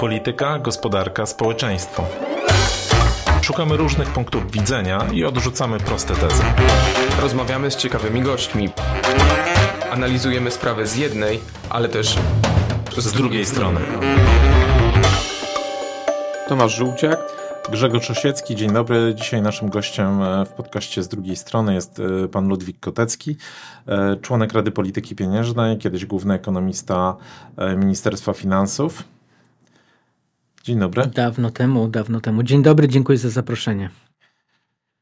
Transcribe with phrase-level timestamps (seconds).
[0.00, 2.04] Polityka, gospodarka, społeczeństwo.
[3.42, 6.42] Szukamy różnych punktów widzenia i odrzucamy proste tezy.
[7.22, 8.68] Rozmawiamy z ciekawymi gośćmi.
[9.90, 11.40] Analizujemy sprawę z jednej,
[11.70, 12.16] ale też
[12.96, 13.80] z, z drugiej strony.
[16.48, 17.18] Tomasz Żółciak.
[17.72, 19.14] Grzegorz Osiecki, dzień dobry.
[19.14, 23.36] Dzisiaj naszym gościem e, w podcaście z drugiej strony jest e, pan Ludwik Kotecki,
[23.88, 27.16] e, członek Rady Polityki Pieniężnej, kiedyś główny ekonomista
[27.76, 29.04] Ministerstwa Finansów.
[30.70, 31.06] Dzień dobry.
[31.14, 32.42] Dawno temu, dawno temu.
[32.42, 33.90] Dzień dobry, dziękuję za zaproszenie.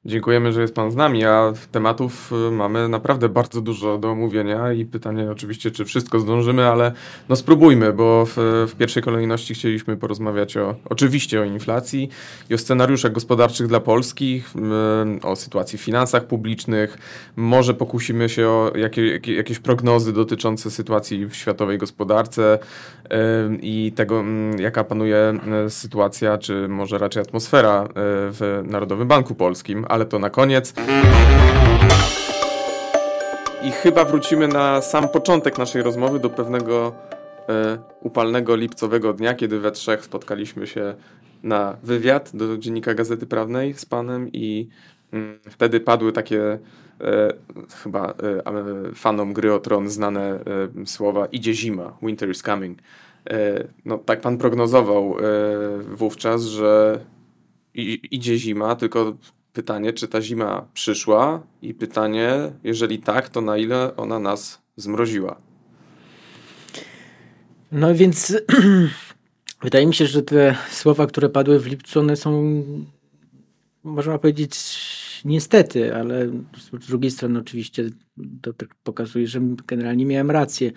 [0.04, 4.72] Dziękujemy, że jest Pan z nami, a tematów y, mamy naprawdę bardzo dużo do omówienia
[4.72, 6.92] i pytanie oczywiście, czy wszystko zdążymy, ale
[7.28, 8.36] no spróbujmy, bo w,
[8.68, 12.08] w, pierwszej kolejności chcieliśmy porozmawiać o, oczywiście o inflacji
[12.50, 14.42] i o scenariuszach gospodarczych dla Polski,
[15.22, 16.98] y, o sytuacji w finansach publicznych,
[17.36, 22.58] może pokusimy się o jakie, jakieś prognozy dotyczące sytuacji w światowej gospodarce
[23.60, 30.06] i tego, mm, jaka panuje sytuacja, czy może raczej atmosfera w Narodowym Banku Polskim, ale
[30.06, 30.74] to na koniec.
[33.62, 36.92] I chyba wrócimy na sam początek naszej rozmowy do pewnego
[37.48, 40.94] e, upalnego lipcowego dnia, kiedy we trzech spotkaliśmy się
[41.42, 44.68] na wywiad do dziennika Gazety Prawnej z panem i
[45.12, 46.58] mm, wtedy padły takie e,
[47.82, 50.40] chyba e, fanom gry o tron znane
[50.82, 52.78] e, słowa idzie zima, winter is coming.
[53.30, 55.22] E, no tak pan prognozował e,
[55.82, 57.00] wówczas, że
[58.10, 59.16] idzie zima, tylko
[59.52, 65.36] pytanie, czy ta zima przyszła i pytanie, jeżeli tak, to na ile ona nas zmroziła?
[67.72, 68.36] No więc
[69.62, 72.62] wydaje mi się, że te słowa, które padły w lipcu, one są,
[73.84, 74.54] można powiedzieć,
[75.24, 76.26] niestety, ale
[76.80, 77.90] z drugiej strony oczywiście
[78.42, 80.72] to tak pokazuje, że generalnie miałem rację.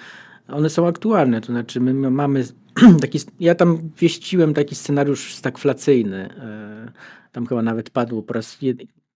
[0.48, 2.46] One są aktualne, to znaczy my mamy
[3.02, 6.92] taki, ja tam wieściłem taki scenariusz stagflacyjny, e,
[7.32, 8.58] tam chyba nawet padło po raz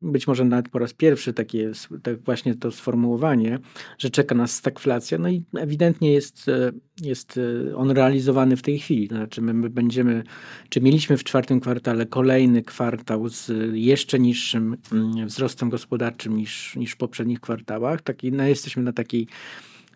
[0.06, 1.72] być może nawet po raz pierwszy takie
[2.04, 3.60] tak właśnie to sformułowanie,
[3.98, 6.72] że czeka nas stagflacja, no i ewidentnie jest, e,
[7.02, 7.40] jest
[7.72, 9.08] e, on realizowany w tej chwili.
[9.08, 10.24] Znaczy my będziemy,
[10.70, 16.92] czy mieliśmy w czwartym kwartale kolejny kwartał z jeszcze niższym mm, wzrostem gospodarczym niż, niż
[16.92, 18.02] w poprzednich kwartałach.
[18.02, 19.28] Taki, no jesteśmy na takiej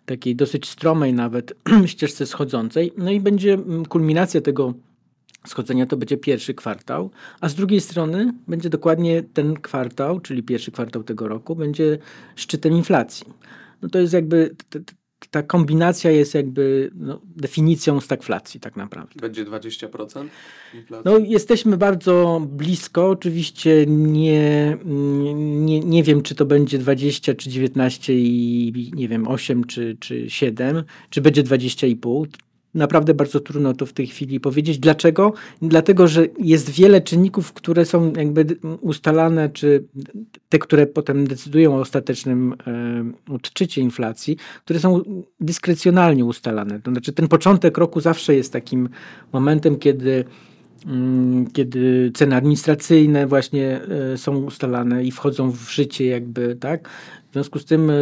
[0.06, 1.54] takiej dosyć stromej nawet
[1.86, 2.92] ścieżce schodzącej.
[2.96, 4.74] No i będzie mm, kulminacja tego
[5.46, 10.70] schodzenia to będzie pierwszy kwartał, a z drugiej strony będzie dokładnie ten kwartał, czyli pierwszy
[10.70, 11.98] kwartał tego roku, będzie
[12.36, 13.26] szczytem inflacji.
[13.82, 14.56] No to jest jakby,
[15.30, 19.20] ta kombinacja jest jakby no, definicją stagflacji tak naprawdę.
[19.20, 20.26] Będzie 20%
[20.74, 21.04] inflacji?
[21.04, 28.14] No jesteśmy bardzo blisko, oczywiście nie, nie, nie wiem czy to będzie 20 czy 19
[28.14, 32.26] i nie wiem 8 czy, czy 7, czy będzie 20,5
[32.74, 34.78] Naprawdę bardzo trudno to w tej chwili powiedzieć.
[34.78, 35.32] Dlaczego?
[35.62, 38.46] Dlatego, że jest wiele czynników, które są jakby
[38.80, 39.84] ustalane, czy
[40.48, 45.02] te, które potem decydują o ostatecznym e, odczycie inflacji, które są
[45.40, 46.80] dyskrecjonalnie ustalane.
[46.80, 48.88] To znaczy ten początek roku zawsze jest takim
[49.32, 50.24] momentem, kiedy
[50.86, 53.80] mm, kiedy ceny administracyjne właśnie
[54.12, 56.88] e, są ustalane i wchodzą w życie jakby, tak?
[57.30, 57.94] W związku z tym e,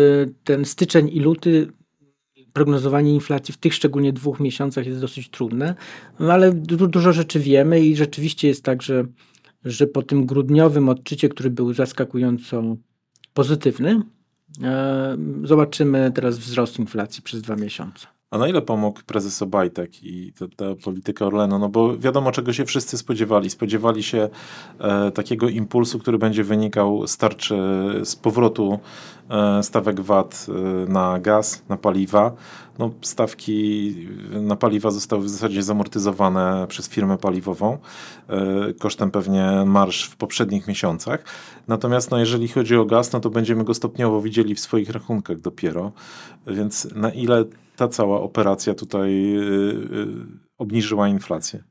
[0.45, 1.69] ten styczeń i luty
[2.59, 5.75] prognozowanie inflacji w tych szczególnie dwóch miesiącach jest dosyć trudne,
[6.21, 9.05] no ale du dużo rzeczy wiemy i rzeczywiście jest tak, że,
[9.65, 12.77] że po tym grudniowym odczycie, który był zaskakująco
[13.35, 14.03] pozytywny,
[14.63, 18.07] e, zobaczymy teraz wzrost inflacji przez dwa miesiące.
[18.31, 21.59] A na ile pomógł prezes Obajtek i ta, ta polityka Orlenu?
[21.59, 23.51] No bo wiadomo, czego się wszyscy spodziewali.
[23.51, 24.29] Spodziewali się
[24.79, 27.19] e, takiego impulsu, który będzie wynikał z
[28.03, 28.79] z powrotu
[29.63, 32.33] stawek VAT e, na gaz, na paliwa.
[32.79, 33.95] No, stawki
[34.31, 37.79] na paliwa zostały w zasadzie zamortyzowane przez firmę paliwową,
[38.29, 41.25] e, kosztem pewnie marsz w poprzednich miesiącach.
[41.69, 45.41] Natomiast no, jeżeli chodzi o gaz, no to będziemy go stopniowo widzieli w swoich rachunkach
[45.41, 45.93] dopiero.
[46.47, 47.45] Więc na ile
[47.77, 49.37] ta cała operacja tutaj
[50.59, 51.65] obniżyła inflację?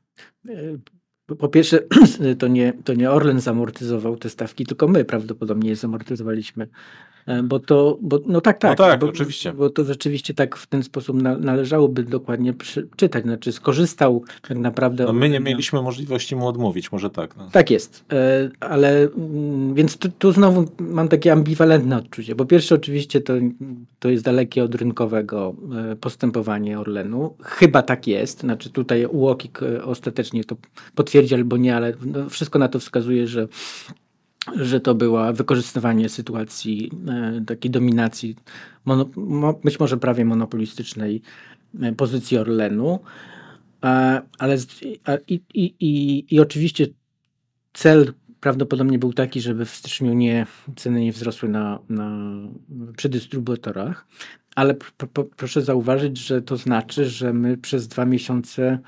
[1.38, 1.78] Po pierwsze,
[2.40, 6.68] to nie, to nie Orlen zamortyzował te stawki, tylko my prawdopodobnie je zamortyzowaliśmy
[7.17, 8.78] E, bo to, bo, no tak, tak.
[8.78, 9.52] No tak, bo, oczywiście.
[9.52, 12.54] Bo to rzeczywiście tak w ten sposób na, należałoby dokładnie
[12.96, 13.24] czytać.
[13.24, 15.04] Znaczy skorzystał tak naprawdę...
[15.04, 17.36] No my nie mieliśmy możliwości mu odmówić, może tak.
[17.36, 17.48] No.
[17.52, 22.34] Tak jest, e, ale mm, więc tu, tu, znowu mam takie ambiwalentne odczucie.
[22.34, 23.34] Po pierwsze oczywiście to,
[23.98, 25.54] to jest dalekie od rynkowego
[25.92, 27.34] e, postępowanie Orlenu.
[27.42, 30.56] Chyba tak jest, znaczy tutaj UOKiK ostatecznie to
[30.94, 33.48] potwierdzi albo nie, ale no wszystko na to wskazuje, że
[34.56, 38.36] że to była wykorzystywanie sytuacji e, takiej dominacji,
[39.64, 41.22] być może prawie monopolistycznej
[41.80, 42.98] e, pozycji Orlenu.
[44.38, 44.56] ale
[45.28, 46.86] i, i, i, i oczywiście
[47.72, 50.46] cel prawdopodobnie był taki, żeby w styczniu nie,
[50.76, 52.32] ceny nie wzrosły na, na,
[52.96, 54.06] przy dystrybutorach,
[54.54, 54.74] ale
[55.36, 58.78] proszę zauważyć, że to znaczy, że my przez dwa miesiące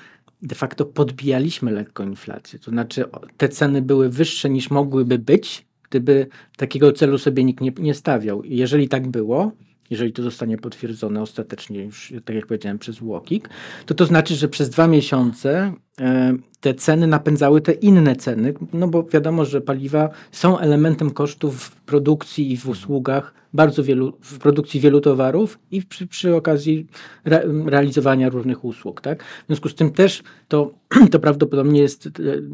[0.43, 2.59] de facto podbijaliśmy lekko inflację.
[2.59, 3.05] To znaczy
[3.37, 6.27] te ceny były wyższe niż mogłyby być, gdyby
[6.57, 8.45] takiego celu sobie nikt nie, nie stawiał.
[8.45, 9.53] Jeżeli tak było,
[9.91, 13.49] jeżeli to zostanie potwierdzone ostatecznie już, tak jak powiedziałem, przez Łokik,
[13.87, 18.89] to to znaczy, że przez dwa miesiące e, te ceny napędzały te inne ceny, no
[18.89, 24.39] bo wiadomo, że paliwa są elementem kosztów w produkcji i w usługach bardzo wielu, w
[24.39, 26.87] produkcji wielu towarów i przy, przy okazji
[27.25, 29.23] re, realizowania różnych usług, tak?
[29.23, 30.75] W związku z tym też to,
[31.13, 32.11] to prawdopodobnie jest e,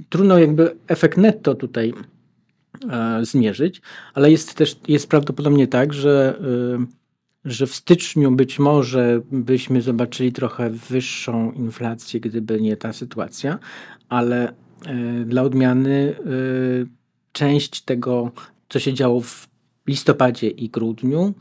[0.09, 1.93] trudno jakby efekt netto tutaj
[2.91, 3.83] e, zmierzyć,
[4.15, 6.39] ale jest też, jest prawdopodobnie tak, że
[6.81, 7.06] e,
[7.47, 13.59] że w styczniu być może byśmy zobaczyli trochę wyższą inflację, gdyby nie ta sytuacja,
[14.09, 16.87] ale y, dla odmiany y,
[17.33, 18.31] część tego,
[18.69, 19.49] co się działo w
[19.87, 21.35] listopadzie i grudniu,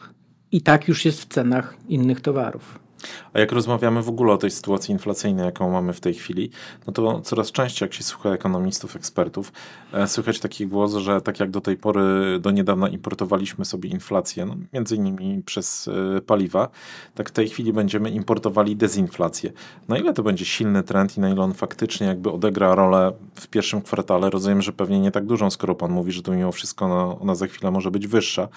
[0.52, 2.85] i tak już jest w cenach innych towarów.
[3.34, 6.50] A jak rozmawiamy w ogóle o tej sytuacji inflacyjnej, jaką mamy w tej chwili,
[6.88, 9.52] no to coraz częściej, jak się słucha ekonomistów, ekspertów,
[9.94, 14.46] e, słychać taki głos, że tak jak do tej pory, do niedawna importowaliśmy sobie inflację,
[14.46, 15.88] no, między innymi przez
[16.18, 16.69] e, paliwa,
[17.16, 19.51] tak w tej chwili będziemy importowali dezinflację.
[19.88, 23.48] Na ile to będzie silny trend i na ile on faktycznie jakby odegra rolę w
[23.48, 24.30] pierwszym kwartale?
[24.30, 27.36] Rozumiem, że pewnie nie tak dużą, skoro pan mówi, że to mimo wszystko ona, ona
[27.36, 28.48] za chwilę może być wyższa,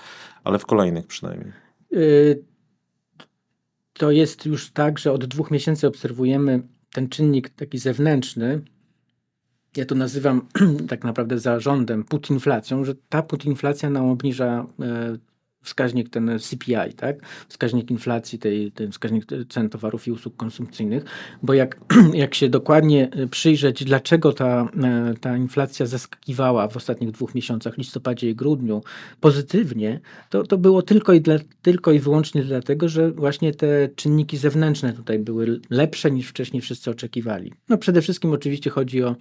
[0.44, 1.52] ale w kolejnych przynajmniej.
[1.92, 2.57] Y
[3.98, 6.62] to jest już tak, że od dwóch miesięcy obserwujemy
[6.92, 8.60] ten czynnik taki zewnętrzny.
[9.76, 10.46] Ja to nazywam
[10.88, 15.18] tak naprawdę zarządem putinflacją, że ta putinflacja nam obniża e,
[15.62, 17.16] wskaźnik ten CPI, tak?
[17.48, 21.04] wskaźnik inflacji, tej, ten wskaźnik cen towarów i usług konsumpcyjnych,
[21.42, 21.80] bo jak,
[22.14, 27.78] jak się dokładnie e, przyjrzeć, dlaczego ta, e, ta inflacja zaskakiwała w ostatnich dwóch miesiącach,
[27.78, 28.82] listopadzie i grudniu,
[29.20, 30.00] pozytywnie,
[30.30, 34.92] to, to było tylko i, dla, tylko i wyłącznie dlatego, że właśnie te czynniki zewnętrzne
[34.92, 37.52] tutaj były lepsze niż wcześniej wszyscy oczekiwali.
[37.68, 39.16] No przede wszystkim oczywiście chodzi o,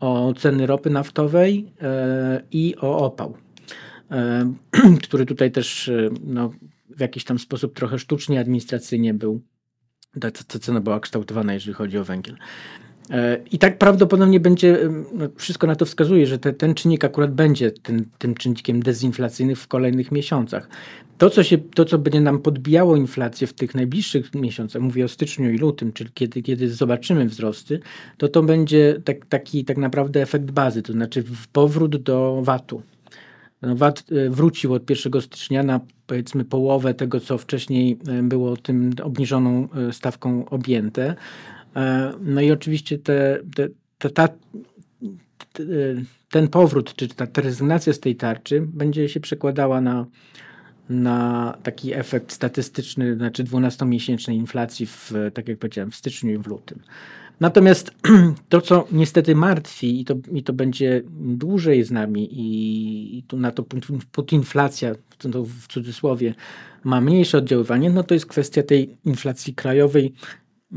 [0.00, 3.45] o ceny ropy naftowej yy, i o opał
[5.04, 6.52] który tutaj też e, no,
[6.96, 9.40] w jakiś tam sposób trochę sztucznie, administracyjnie był,
[10.20, 12.36] ta, ta cena była kształtowana, jeżeli chodzi o węgiel.
[13.10, 14.78] E, I tak prawdopodobnie będzie,
[15.12, 19.56] no wszystko na to wskazuje, że te, ten czynnik akurat będzie tym, tym czynnikiem dezinflacyjnym
[19.56, 20.68] w kolejnych miesiącach.
[21.18, 25.08] To co, się, to, co będzie nam podbijało inflację w tych najbliższych miesiącach, mówię o
[25.08, 27.80] styczniu i lutym, czyli kiedy, kiedy zobaczymy wzrosty,
[28.16, 32.82] to to będzie tak, taki tak naprawdę efekt bazy, to znaczy powrót do VAT-u.
[33.62, 38.90] VAT e, wrócił od 1 stycznia na powiedzmy połowę tego, co wcześniej e, było tym
[39.02, 41.14] obniżoną e, stawką objęte.
[42.20, 43.68] No i oczywiście te, te,
[43.98, 44.28] te ta,
[46.30, 50.06] ten powrót, czy ta, ta rezygnacja z tej tarczy będzie się przekładała na,
[50.88, 56.46] na taki efekt statystyczny, znaczy 12-miesięcznej inflacji, w, tak jak powiedziałem, w styczniu i w
[56.46, 56.80] lutym.
[57.40, 57.90] Natomiast
[58.48, 63.36] to, co niestety martwi, i to, i to będzie dłużej z nami, i, i tu
[63.36, 63.64] na to
[64.12, 66.34] putinflacja, to w cudzysłowie,
[66.84, 70.12] ma mniejsze oddziaływanie, no to jest kwestia tej inflacji krajowej,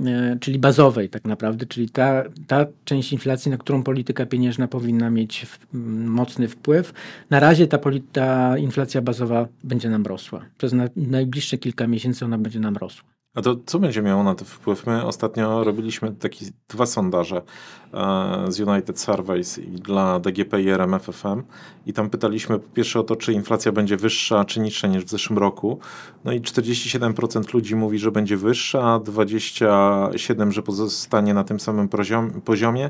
[0.06, 5.10] e, czyli bazowej tak naprawdę, czyli ta, ta część inflacji, na którą polityka pieniężna powinna
[5.10, 5.60] mieć w,
[6.06, 6.94] mocny wpływ.
[7.30, 7.80] Na razie ta,
[8.12, 10.46] ta inflacja bazowa będzie nam rosła.
[10.58, 13.19] Przez na, najbliższe kilka miesięcy ona będzie nam rosła.
[13.40, 14.88] A to co będzie miało na to wpływ?
[14.88, 17.42] My ostatnio robiliśmy takie dwa sondaże
[17.94, 21.44] e, z United Surveys dla DGP i RMFFM
[21.86, 25.10] i tam pytaliśmy po pierwsze o to, czy inflacja będzie wyższa czy niższa niż w
[25.10, 25.80] zeszłym roku.
[26.26, 31.90] No i 47% ludzi mówi, że będzie wyższa, a 27% że pozostanie na tym samym
[32.46, 32.90] poziomie,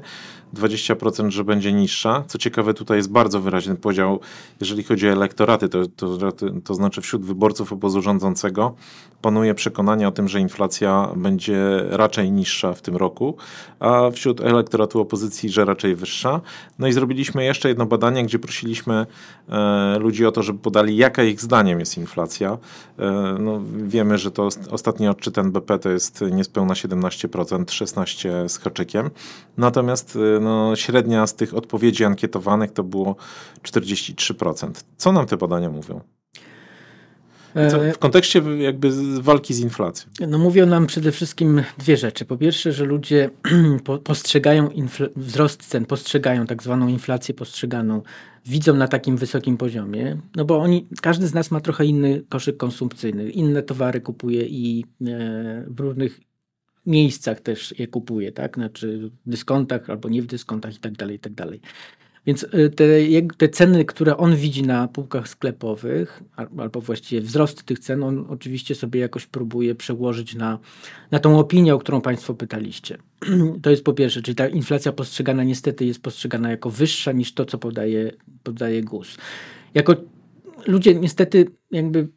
[0.54, 2.24] 20% że będzie niższa.
[2.28, 4.20] Co ciekawe, tutaj jest bardzo wyraźny podział,
[4.60, 6.18] jeżeli chodzi o elektoraty, to, to,
[6.64, 8.76] to znaczy wśród wyborców obozu rządzącego
[9.22, 13.38] panuje przekonanie o tym, że inflacja będzie raczej niższa w tym roku,
[13.80, 16.42] a wśród elektoratu opozycji, że raczej wyższa.
[16.80, 19.06] No i zrobiliśmy jeszcze jedno badanie, gdzie prosiliśmy
[19.50, 22.58] e, ludzi o to, żeby podali, jaka ich zdaniem jest inflacja.
[23.00, 29.10] E, no, wiemy, że to ostatni odczyt NBP to jest niespełna 17%, 16% z haczykiem.
[29.58, 33.16] Natomiast e, no, średnia z tych odpowiedzi ankietowanych to było
[33.64, 34.72] 43%.
[34.98, 36.02] Co nam te badania mówią?
[37.54, 38.92] Co, e, w kontekście jakby
[39.22, 40.10] walki z inflacją.
[40.28, 42.26] No mówią nam przede wszystkim dwie rzeczy.
[42.26, 43.30] Po pierwsze, że ludzie
[44.04, 44.70] postrzegają
[45.16, 48.02] wzrost cen, postrzegają tak zwaną inflację postrzeganą,
[48.46, 52.58] widzą na takim wysokim poziomie, no bo oni, każdy z nas ma trochę inny koszyk
[52.58, 56.29] konsumpcyjny, inne towary kupuje i e, w różnych
[56.86, 58.56] miejscach też je kupuje, tak?
[58.56, 61.62] Znaczy w dyskontach albo nie w dyskontach i tak dalej, i tak dalej.
[62.26, 62.86] Więc y, te,
[63.38, 66.24] te, ceny, które on widzi na półkach sklepowych,
[66.58, 70.60] albo właściwie wzrost tych cen, on oczywiście sobie jakoś próbuje przełożyć na,
[71.12, 72.98] na tą opinię, o którą Państwo pytaliście.
[73.62, 77.46] To jest po pierwsze, czyli ta inflacja postrzegana niestety jest postrzegana jako wyższa niż to,
[77.46, 78.12] co podaje,
[78.44, 79.18] podaje GUS.
[79.74, 79.96] Jako
[80.68, 82.08] ludzie niestety jakby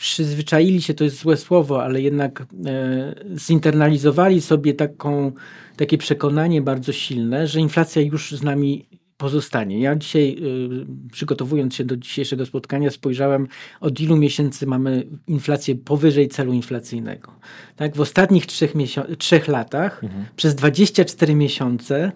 [0.00, 5.32] przyzwyczaili się, to jest złe słowo, ale jednak e, zinternalizowali sobie taką,
[5.76, 8.86] takie przekonanie bardzo silne, że inflacja już z nami
[9.16, 9.80] pozostanie.
[9.80, 10.36] Ja dzisiaj,
[10.82, 13.48] y, przygotowując się do dzisiejszego spotkania, spojrzałem,
[13.80, 17.32] od ilu miesięcy mamy inflację powyżej celu inflacyjnego.
[17.76, 17.96] Tak?
[17.96, 18.74] W ostatnich trzech,
[19.18, 20.24] trzech latach mhm.
[20.36, 22.12] przez 24 miesiące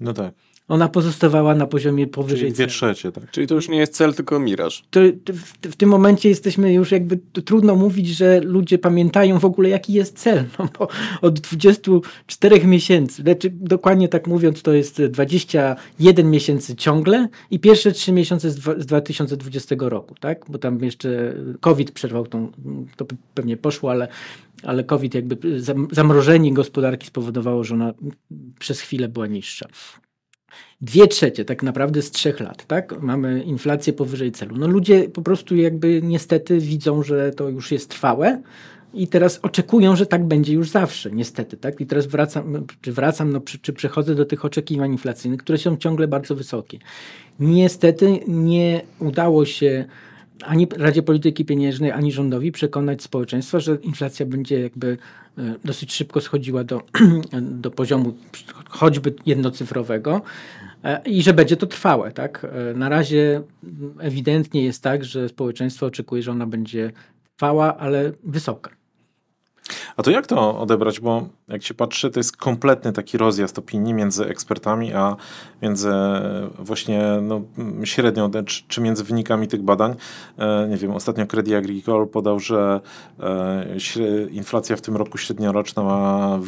[0.00, 0.34] no tak
[0.68, 3.30] ona pozostawała na poziomie powyżej Czyli dwie trzecie, tak.
[3.30, 4.84] Czyli to już nie jest cel, tylko miraż.
[4.90, 9.68] To, w, w, tym momencie jesteśmy już jakby, trudno mówić, że ludzie pamiętają w ogóle
[9.68, 10.88] jaki jest cel, no bo
[11.22, 18.12] od 24 miesięcy, znaczy dokładnie tak mówiąc to jest 21 miesięcy ciągle i pierwsze 3
[18.12, 22.52] miesiące z, z 2020 roku, tak, bo tam jeszcze COVID przerwał tą,
[22.96, 24.08] to pewnie poszło, ale
[24.62, 25.60] ale COVID jakby
[25.90, 27.94] zamrożenie gospodarki spowodowało, że ona
[28.58, 29.68] przez chwilę była niższa.
[30.80, 33.02] Dwie trzecie tak naprawdę z trzech lat, tak?
[33.02, 34.56] Mamy inflację powyżej celu.
[34.56, 38.42] No ludzie po prostu jakby niestety widzą, że to już jest trwałe
[38.94, 41.80] i teraz oczekują, że tak będzie już zawsze, niestety, tak?
[41.80, 45.76] I teraz wracam, czy wracam, no, czy, czy przechodzę do tych oczekiwań inflacyjnych, które są
[45.76, 46.78] ciągle bardzo wysokie.
[47.40, 49.84] Niestety nie udało się
[50.44, 54.98] ani Radzie Polityki Pieniężnej, ani rządowi przekonać społeczeństwa, że inflacja będzie jakby
[55.38, 56.82] e, dosyć szybko schodziła do,
[57.62, 58.14] do poziomu
[58.68, 60.22] choćby jednocyfrowego
[60.84, 62.12] e, i że będzie to trwałe.
[62.12, 62.46] Tak?
[62.70, 63.42] E, na razie
[63.98, 66.92] ewidentnie jest tak, że społeczeństwo oczekuje, że ona będzie
[67.36, 68.77] trwała, ale wysoka.
[69.96, 71.00] A to jak to odebrać?
[71.00, 75.16] Bo jak się patrzy, to jest kompletny taki rozjazd opinii między ekspertami, a
[75.62, 75.90] między
[76.58, 77.42] właśnie no,
[77.84, 79.94] średnią, czy, czy między wynikami tych badań.
[80.38, 82.80] E, nie wiem, ostatnio Credit Agricole podał, że
[83.20, 83.66] e,
[84.30, 86.38] inflacja w tym roku średnioroczna ma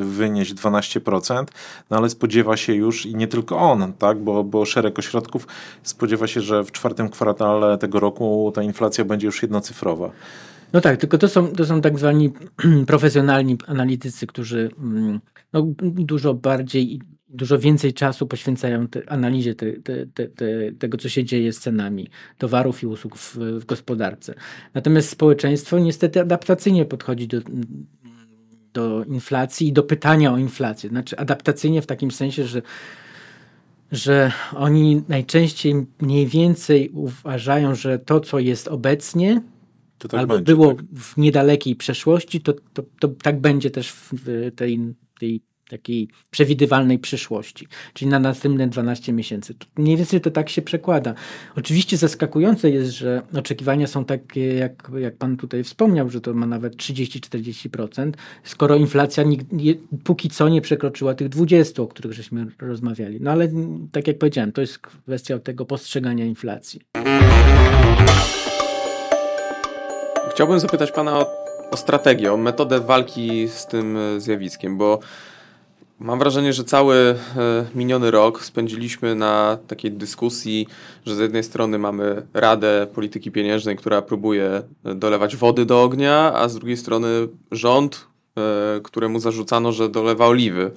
[0.00, 1.44] wynieść 12%,
[1.90, 5.46] no ale spodziewa się już i nie tylko on, tak, bo, bo szereg ośrodków
[5.82, 10.10] spodziewa się, że w czwartym kwartale tego roku ta inflacja będzie już jednocyfrowa.
[10.72, 12.32] No tak, tylko to są, to są tak zwani
[12.86, 15.20] profesjonalni analitycy, którzy mm,
[15.52, 21.52] no, dużo bardziej dużo więcej czasu poświęcają te, analizie te, te, tego, co się dzieje
[21.52, 22.08] z cenami
[22.38, 24.34] towarów i usług w, w, gospodarce.
[24.74, 27.38] Natomiast społeczeństwo niestety adaptacyjnie podchodzi do,
[28.72, 30.90] do inflacji i do pytania o inflację.
[30.90, 32.62] Znaczy adaptacyjnie w takim sensie, że
[33.92, 39.42] że oni najczęściej mniej więcej uważają, że to, co jest obecnie,
[39.98, 40.84] tak albo będzie, było tak.
[40.94, 44.12] w niedalekiej przeszłości, to, to, to tak będzie też w
[44.56, 49.54] tej, tej takiej przewidywalnej przyszłości, czyli na następne 12 miesięcy.
[49.76, 51.14] Mniej więcej to tak się przekłada.
[51.56, 56.46] Oczywiście zaskakujące jest, że oczekiwania są takie, jak, jak pan tutaj wspomniał, że to ma
[56.46, 58.12] nawet 30-40%,
[58.44, 59.74] skoro inflacja nie,
[60.04, 63.18] póki co nie przekroczyła tych 20, o których żeśmy rozmawiali.
[63.20, 63.48] No ale
[63.92, 66.80] tak jak powiedziałem, to jest kwestia tego postrzegania inflacji.
[70.38, 71.26] Chciałbym zapytać Pana o,
[71.70, 74.98] o strategię, o metodę walki z tym e, zjawiskiem, bo
[75.98, 77.16] mam wrażenie, że cały e,
[77.74, 80.66] miniony rok spędziliśmy na takiej dyskusji,
[81.06, 86.32] że z jednej strony mamy Radę Polityki Pieniężnej, która próbuje e, dolewać wody do ognia,
[86.34, 87.08] a z drugiej strony
[87.50, 88.06] rząd,
[88.82, 90.70] któremu zarzucano, że dolewa oliwy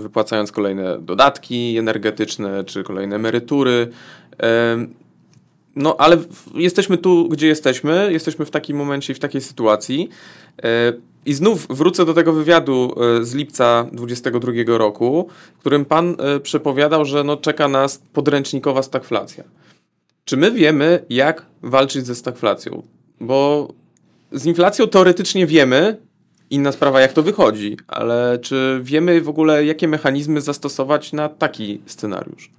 [0.00, 3.88] wypłacając kolejne dodatki energetyczne czy kolejne emerytury.
[5.76, 6.16] No, ale
[6.54, 10.08] jesteśmy tu, gdzie jesteśmy, jesteśmy w takim momencie i w takiej sytuacji.
[10.62, 10.92] E,
[11.26, 16.40] I znów wrócę do tego wywiadu e, z lipca 2022 roku, w którym pan e,
[16.40, 19.44] przepowiadał, że no, czeka nas podręcznikowa stagflacja.
[20.24, 22.82] Czy my wiemy, jak walczyć ze stagflacją?
[23.20, 23.68] Bo
[24.32, 25.96] z inflacją teoretycznie wiemy,
[26.50, 31.80] inna sprawa, jak to wychodzi, ale czy wiemy w ogóle, jakie mechanizmy zastosować na taki
[31.86, 32.50] scenariusz?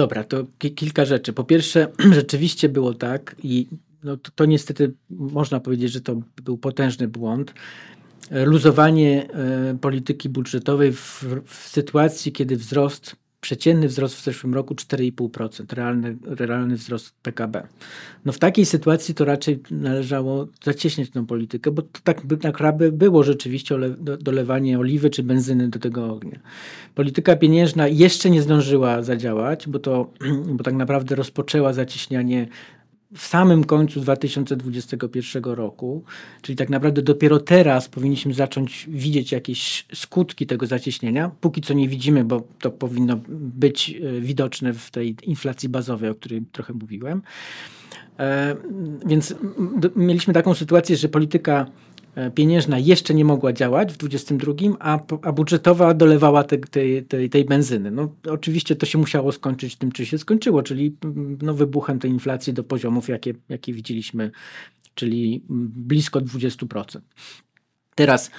[0.00, 1.32] Dobra, to kilka rzeczy.
[1.32, 1.88] Po pierwsze,
[2.20, 3.66] rzeczywiście było tak i
[4.04, 7.54] no to, to niestety można powiedzieć, że to był potężny błąd.
[8.30, 15.72] Luzowanie e, polityki budżetowej w, w sytuacji, kiedy wzrost przeciętny wzrost w zeszłym roku 4,5%,
[15.72, 17.66] realny, realny wzrost PKB.
[18.24, 22.92] No w takiej sytuacji to raczej należało zacieśniać tę politykę, bo to tak by naprawdę
[22.92, 23.78] było rzeczywiście
[24.20, 26.38] dolewanie oliwy czy benzyny do tego ognia.
[26.94, 30.12] Polityka pieniężna jeszcze nie zdążyła zadziałać, bo to
[30.46, 32.48] bo tak naprawdę rozpoczęła zacieśnianie
[33.14, 36.04] w samym końcu 2021 roku,
[36.42, 41.30] czyli tak naprawdę dopiero teraz powinniśmy zacząć widzieć jakieś skutki tego zacieśnienia.
[41.40, 46.14] Póki co nie widzimy, bo to powinno być e, widoczne w tej inflacji bazowej, o
[46.14, 47.22] której trochę mówiłem.
[48.18, 48.56] E,
[49.06, 49.34] więc
[49.96, 51.66] mieliśmy taką sytuację, że polityka
[52.34, 57.90] pieniężna jeszcze nie mogła działać w 22, a, a budżetowa dolewała te, tej, tej, benzyny.
[57.90, 62.10] No, oczywiście to się musiało skończyć tym, czy się skończyło, czyli mm, no, wybuchem tej
[62.10, 64.30] inflacji do poziomów, jakie, jakie widzieliśmy,
[64.94, 67.00] czyli blisko 20%.
[67.94, 68.30] Teraz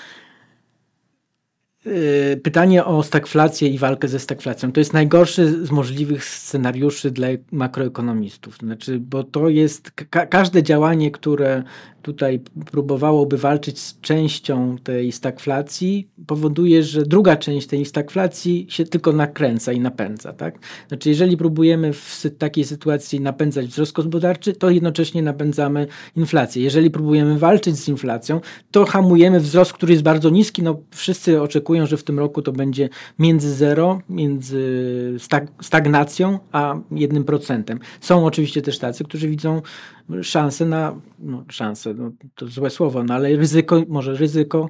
[1.86, 4.72] Yy, pytanie o stagflację i walkę ze stagflacją.
[4.72, 8.58] To jest najgorszy z możliwych scenariuszy dla makroekonomistów.
[8.58, 11.64] Znaczy, bo to jest ka każde działanie, które
[12.02, 12.40] tutaj
[12.72, 19.72] próbowałoby walczyć z częścią tej stagflacji, powoduje, że druga część tej stagflacji się tylko nakręca
[19.72, 20.34] i napędza.
[20.34, 20.60] Tak?
[20.88, 26.64] Znaczy, jeżeli próbujemy w takiej sytuacji napędzać wzrost gospodarczy, to jednocześnie napędzamy inflację.
[26.64, 28.42] Jeżeli próbujemy walczyć z inflacją,
[28.72, 30.64] to hamujemy wzrost, który jest bardzo niski.
[30.64, 32.90] No, wszyscy oczekują, że w tym roku to będzie
[33.20, 34.62] między zero, między
[35.20, 37.80] stag stagnacją, a jednym procentem.
[38.02, 39.62] Są oczywiście też tacy, którzy widzą
[40.24, 44.70] szansę na, no szansę, no to złe słowo, no ale ryzyko, może ryzyko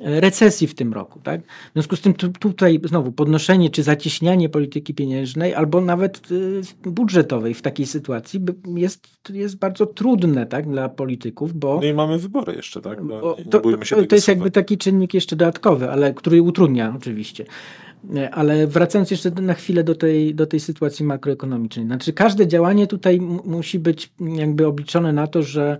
[0.00, 1.20] e, recesji w tym roku.
[1.22, 1.40] Tak?
[1.42, 6.62] W związku z tym tu, tutaj znowu podnoszenie czy zacieśnianie polityki pieniężnej albo nawet y,
[6.82, 8.40] budżetowej w takiej sytuacji
[8.74, 11.76] jest, jest bardzo trudne tak, dla polityków, bo...
[11.76, 13.04] No i mamy wybory jeszcze, tak?
[13.04, 17.44] No, to, to, to jest jakby taki czynnik jeszcze dodatkowy, ale który utrudnia oczywiście.
[18.32, 21.86] Ale wracając jeszcze na chwilę do tej, do tej sytuacji makroekonomicznej.
[21.86, 25.78] Znaczy każde działanie tutaj musi być jakby obliczone na to, że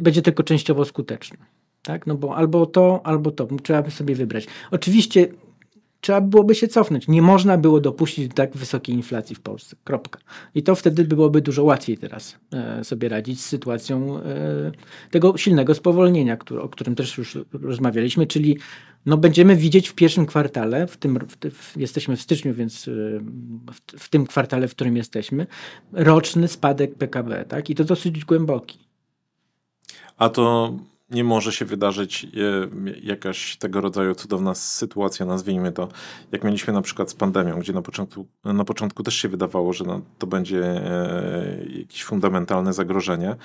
[0.00, 1.38] będzie tylko częściowo skuteczne.
[1.82, 2.06] Tak?
[2.06, 3.48] No bo albo to, albo to.
[3.62, 4.46] Trzeba by sobie wybrać.
[4.70, 5.28] Oczywiście
[6.02, 7.08] trzeba byłoby się cofnąć.
[7.08, 9.76] Nie można było dopuścić tak wysokiej inflacji w Polsce.
[9.84, 10.20] Kropka.
[10.54, 14.22] I to wtedy byłoby dużo łatwiej teraz e, sobie radzić z sytuacją e,
[15.10, 18.58] tego silnego spowolnienia, który, o którym też już rozmawialiśmy, czyli
[19.06, 22.90] no będziemy widzieć w pierwszym kwartale, w tym, w, w, jesteśmy w styczniu, więc e,
[23.72, 25.46] w, w, tym kwartale, w którym jesteśmy,
[25.92, 27.70] roczny spadek PKB, tak?
[27.70, 28.78] I to dosyć głęboki.
[30.16, 30.72] A to
[31.12, 32.28] nie może się wydarzyć e,
[33.02, 35.88] jakaś tego rodzaju cudowna sytuacja, nazwijmy to,
[36.32, 39.84] jak mieliśmy na przykład z pandemią, gdzie na początku, na początku też się wydawało, że
[39.84, 43.36] no, to będzie e, jakieś fundamentalne zagrożenie.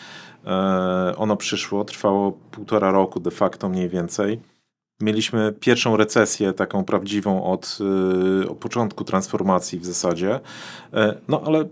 [1.18, 4.40] Ono przyszło, trwało półtora roku de facto mniej więcej
[5.02, 7.78] Mieliśmy pierwszą recesję, taką prawdziwą od,
[8.50, 10.40] od początku transformacji w zasadzie.
[10.94, 11.66] E, no ale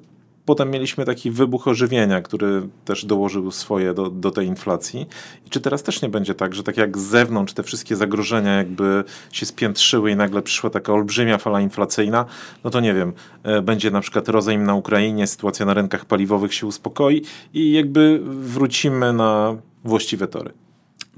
[0.45, 5.07] potem mieliśmy taki wybuch ożywienia, który też dołożył swoje do, do tej inflacji.
[5.45, 8.53] I czy teraz też nie będzie tak, że tak jak z zewnątrz te wszystkie zagrożenia
[8.53, 12.25] jakby się spiętrzyły i nagle przyszła taka olbrzymia fala inflacyjna,
[12.63, 16.53] no to nie wiem, e, będzie na przykład rozejm na Ukrainie, sytuacja na rynkach paliwowych
[16.53, 17.21] się uspokoi
[17.53, 20.51] i jakby wrócimy na właściwe tory.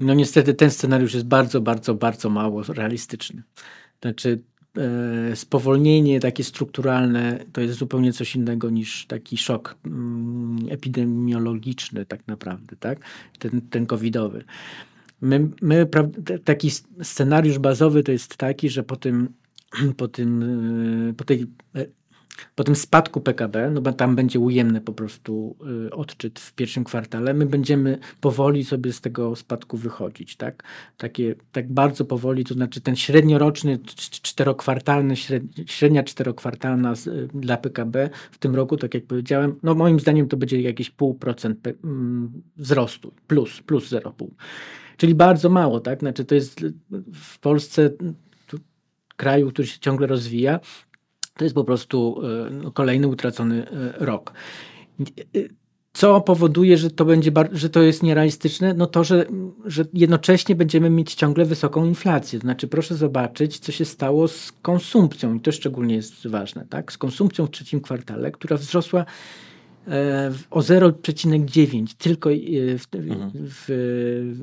[0.00, 3.42] No niestety ten scenariusz jest bardzo, bardzo, bardzo mało realistyczny.
[4.00, 4.42] Znaczy
[5.34, 12.76] spowolnienie takie strukturalne to jest zupełnie coś innego niż taki szok mm, epidemiologiczny tak naprawdę,
[12.76, 12.98] tak?
[13.38, 14.44] Ten, ten covidowy.
[15.20, 15.86] My, my,
[16.44, 16.70] taki
[17.02, 19.28] scenariusz bazowy to jest taki, że po tym,
[19.96, 20.42] po tym,
[21.10, 21.46] e, po tej
[22.54, 26.84] po tym spadku PKB, no bo tam będzie ujemny po prostu y, odczyt w pierwszym
[26.84, 30.62] kwartale, my będziemy powoli sobie z tego spadku wychodzić, tak?
[30.96, 33.78] Takie, tak bardzo powoli, to znaczy ten średnioroczny,
[34.10, 35.14] czterokwartalny,
[35.66, 40.36] średnia czterokwartalna y, dla PKB w tym roku, tak jak powiedziałem, no moim zdaniem to
[40.36, 44.26] będzie jakieś pół procent mm, wzrostu, plus, plus 0,5.
[44.96, 46.00] Czyli bardzo mało, tak?
[46.00, 46.60] Znaczy to jest
[47.14, 47.90] w Polsce
[49.18, 50.60] kraju, który się ciągle rozwija,
[51.38, 54.32] to jest po prostu e, no, kolejny utracony e, rok.
[55.92, 58.74] Co powoduje, że to, będzie, że to jest nierealistyczne?
[58.74, 59.26] No to, że,
[59.64, 62.38] że jednocześnie będziemy mieć ciągle wysoką inflację.
[62.38, 66.92] To znaczy, proszę zobaczyć, co się stało z konsumpcją, i to szczególnie jest ważne, tak?
[66.92, 69.04] Z konsumpcją w trzecim kwartale, która wzrosła
[69.88, 73.30] e, o 0,9 tylko w, mhm.
[73.34, 73.68] w,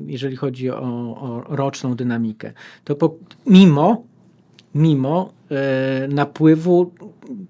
[0.06, 0.80] jeżeli chodzi o,
[1.20, 2.52] o roczną dynamikę.
[2.84, 3.14] To po,
[3.46, 4.04] mimo
[4.76, 6.92] mimo e, napływu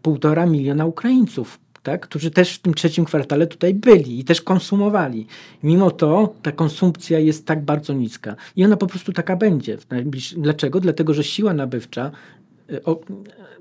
[0.03, 5.27] półtora miliona Ukraińców, tak, którzy też w tym trzecim kwartale tutaj byli i też konsumowali.
[5.63, 9.79] Mimo to ta konsumpcja jest tak bardzo niska i ona po prostu taka będzie.
[10.37, 10.81] Dlaczego?
[10.81, 12.11] Dlatego, że siła nabywcza
[12.71, 12.81] e,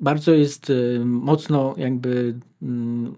[0.02, 3.16] bardzo jest e, mocno jakby mm,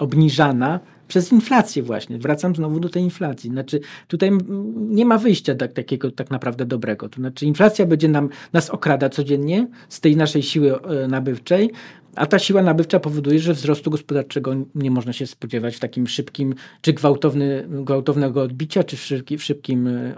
[0.00, 2.18] obniżana przez inflację właśnie.
[2.18, 3.50] Wracam znowu do tej inflacji.
[3.50, 4.30] Znaczy tutaj
[4.76, 7.08] nie ma wyjścia tak, takiego tak naprawdę dobrego.
[7.08, 11.70] To znaczy inflacja będzie nam, nas okrada codziennie z tej naszej siły e, nabywczej,
[12.16, 16.54] A ta siła nabywcza powoduje, że wzrostu gospodarczego nie można się spodziewać w takim szybkim,
[16.80, 19.00] czy gwałtowny, gwałtownego odbicia, czy w,
[19.38, 20.14] w szybkim e,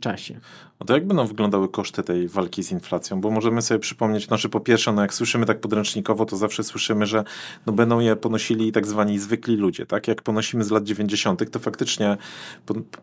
[0.00, 0.40] czasie.
[0.82, 3.20] No to jak będą wyglądały koszty tej walki z inflacją?
[3.20, 7.06] Bo możemy sobie przypomnieć, znaczy po pierwsze, no jak słyszymy tak podręcznikowo, to zawsze słyszymy,
[7.06, 7.24] że
[7.66, 10.08] no będą je ponosili tak zwani zwykli ludzie, tak?
[10.08, 12.16] Jak ponosimy z lat 90., to faktycznie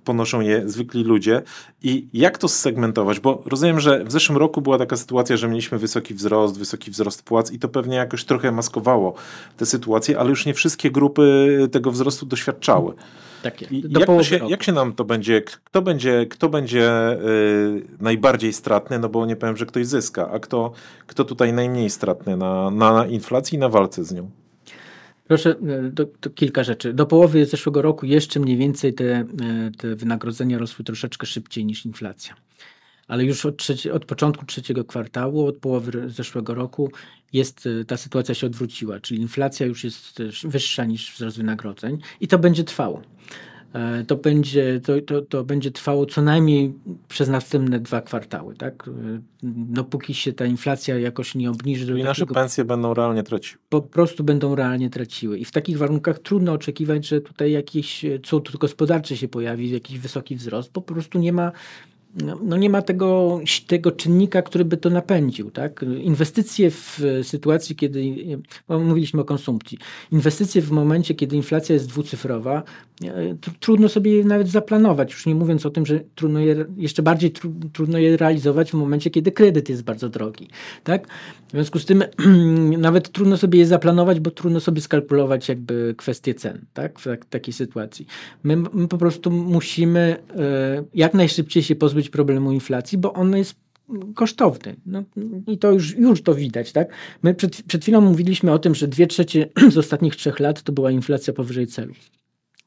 [0.04, 1.42] ponoszą je zwykli ludzie.
[1.82, 3.20] I jak to segmentować?
[3.20, 7.24] Bo rozumiem, że w zeszłym roku była taka sytuacja, że mieliśmy wysoki wzrost, wysoki wzrost
[7.24, 9.14] płac i to pewnie jakoś trochę maskowało
[9.58, 12.94] tę sytuację, ale już nie wszystkie grupy tego wzrostu doświadczały.
[13.44, 16.92] Takie, jak, się, jak, się, nam to będzie, kto będzie, kto będzie
[17.24, 20.72] yy, najbardziej stratny, no bo nie powiem, że ktoś zyska, a kto,
[21.08, 24.30] kto tutaj najmniej stratny na, na inflacji i na walce z nią?
[25.28, 25.56] Proszę,
[25.96, 26.94] to, to, kilka rzeczy.
[26.94, 29.26] Do połowy zeszłego roku jeszcze mniej więcej te, e,
[29.78, 32.36] te wynagrodzenia rosły troszeczkę szybciej niż inflacja.
[33.10, 36.92] Ale już od, od początku trzeciego kwartału, od połowy zeszłego roku
[37.34, 42.28] jest, e, ta sytuacja się odwróciła, czyli inflacja już jest wyższa niż wzrost wynagrodzeń i
[42.28, 43.02] to będzie trwało.
[43.74, 46.74] E, to będzie, to, to, to będzie trwało co najmniej
[47.08, 48.56] przez następne dwa kwartały.
[48.56, 48.90] Tak?
[49.44, 51.86] Dopóki się ta inflacja jakoś nie obniży.
[51.86, 53.62] Czyli nasze pensje będą realnie traciły.
[53.70, 55.38] Po prostu będą realnie traciły.
[55.38, 60.36] I w takich warunkach trudno oczekiwać, że tutaj jakiś cud gospodarczy się pojawi, jakiś wysoki
[60.36, 60.72] wzrost.
[60.72, 61.52] Po prostu nie ma
[62.16, 65.52] no, no, nie ma tego, tego czynnika, który by to napędził.
[65.52, 65.86] Tak?
[66.02, 68.04] Inwestycje w sytuacji, kiedy,
[68.70, 69.78] mówiliśmy o konsumpcji,
[70.12, 72.64] inwestycje w momencie, kiedy inflacja jest dwucyfrowa,
[73.04, 77.04] e, trudno sobie je nawet zaplanować, już nie mówiąc o tym, że trudno je, jeszcze
[77.04, 80.48] bardziej tru, trudno je realizować w momencie, kiedy kredyt jest bardzo drogi.
[80.84, 81.08] Tak?
[81.48, 82.04] W związku z tym
[82.78, 87.00] nawet trudno sobie je zaplanować, bo trudno sobie skalkulować jakby kwestie cen tak?
[87.00, 88.06] w tak, takiej sytuacji.
[88.44, 93.38] My, my po prostu musimy e, jak najszybciej się pozbyć pozbyć problemu inflacji, bo on
[93.38, 93.56] jest
[94.16, 94.76] kosztowny.
[94.86, 95.04] No,
[95.48, 96.72] I to już, już to widać.
[96.72, 96.88] Tak?
[97.24, 100.72] My przed, przed chwilą mówiliśmy o tym, że dwie trzecie z ostatnich trzech lat to
[100.72, 101.94] była inflacja powyżej celu.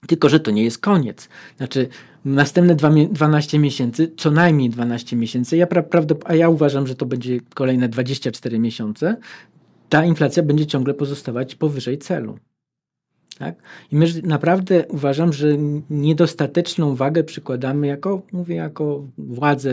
[0.07, 1.29] Tylko, że to nie jest koniec.
[1.57, 1.89] Znaczy,
[2.25, 5.83] następne dwa, 12 miesięcy, co najmniej 12 miesięcy, ja pra,
[6.25, 9.17] a ja uważam, że to będzie kolejne 24 miesiące,
[9.89, 12.39] ta inflacja będzie ciągle pozostawać powyżej celu.
[13.39, 13.55] Tak?
[13.93, 15.47] I my naprawdę uważam, że
[15.91, 19.73] niedostateczną wagę przykładamy jako, mówię, jako władze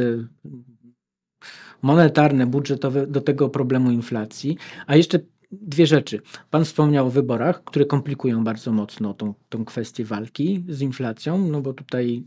[1.82, 5.19] monetarne, budżetowe do tego problemu inflacji, a jeszcze
[5.51, 6.21] dwie rzeczy.
[6.49, 11.62] Pan wspomniał o wyborach, które komplikują bardzo mocno tą, tą kwestię walki z inflacją, no
[11.62, 12.23] bo tutaj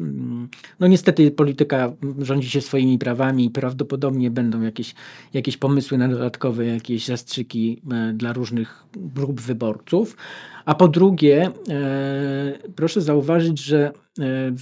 [0.80, 4.94] no niestety polityka rządzi się swoimi prawami i prawdopodobnie będą jakieś,
[5.32, 10.16] jakieś pomysły na dodatkowe jakieś zastrzyki e, dla różnych grup wyborców.
[10.64, 14.52] A po drugie, e, proszę zauważyć, że e,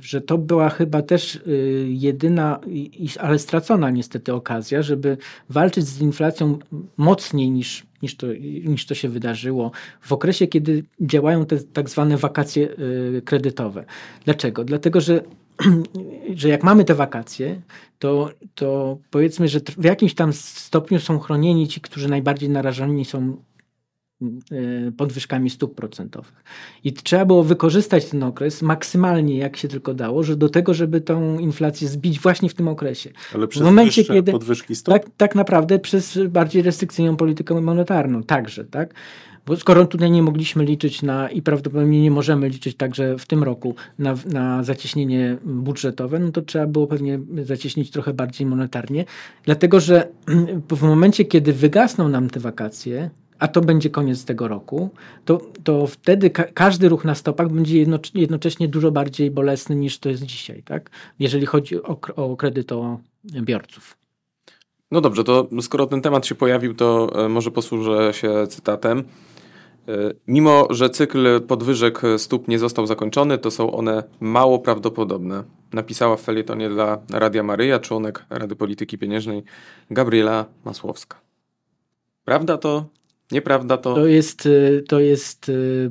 [0.00, 2.60] że to była chyba też y, jedyna,
[3.20, 5.16] ale stracona niestety okazja, żeby
[5.50, 6.58] walczyć z inflacją
[6.96, 8.26] mocniej niż, niż, to,
[8.64, 13.84] niż to się wydarzyło w okresie, kiedy działają te tak zwane wakacje y, kredytowe.
[14.24, 14.64] Dlaczego?
[14.64, 15.20] Dlatego, że
[16.34, 17.60] że jak mamy te wakacje,
[17.98, 23.36] to, to powiedzmy, że w jakimś tam stopniu są chronieni ci, którzy najbardziej narażeni są
[24.96, 26.44] podwyżkami stóp procentowych.
[26.84, 31.00] I trzeba było wykorzystać ten okres maksymalnie, jak się tylko dało, że do tego, żeby
[31.00, 33.10] tą inflację zbić właśnie w tym okresie.
[33.34, 34.94] Ale przez w momencie, kiedy podwyżki stóp?
[34.94, 38.94] Tak, tak naprawdę przez bardziej restrykcyjną politykę monetarną także, tak?
[39.46, 43.42] Bo skoro tutaj nie mogliśmy liczyć na i prawdopodobnie nie możemy liczyć także w tym
[43.42, 49.04] roku na, na zacieśnienie budżetowe, no to trzeba było pewnie zacieśnić trochę bardziej monetarnie,
[49.44, 50.08] dlatego że
[50.76, 53.10] w momencie, kiedy wygasną nam te wakacje,
[53.42, 54.90] a to będzie koniec tego roku,
[55.24, 59.98] to, to wtedy ka każdy ruch na stopach będzie jedno jednocześnie dużo bardziej bolesny niż
[59.98, 60.90] to jest dzisiaj, tak?
[61.18, 63.96] jeżeli chodzi o, o kredytobiorców.
[64.90, 68.98] No dobrze, to skoro ten temat się pojawił, to e, może posłużę się cytatem.
[69.88, 69.92] E,
[70.26, 75.44] mimo, że cykl podwyżek stóp nie został zakończony, to są one mało prawdopodobne.
[75.72, 79.42] Napisała w felietonie dla Radia Maryja członek Rady Polityki Pieniężnej
[79.90, 81.20] Gabriela Masłowska.
[82.24, 82.86] Prawda to
[83.32, 83.94] Nieprawda to.
[83.94, 85.90] To jest, y, to, jest, y,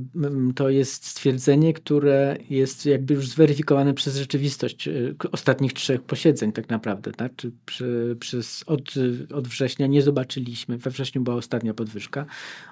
[0.56, 6.70] to jest stwierdzenie, które jest jakby już zweryfikowane przez rzeczywistość y, ostatnich trzech posiedzeń, tak
[6.70, 7.12] naprawdę.
[7.12, 7.36] Tak?
[7.36, 8.94] Czy przy, przez, od,
[9.34, 12.26] od września nie zobaczyliśmy, we wrześniu była ostatnia podwyżka,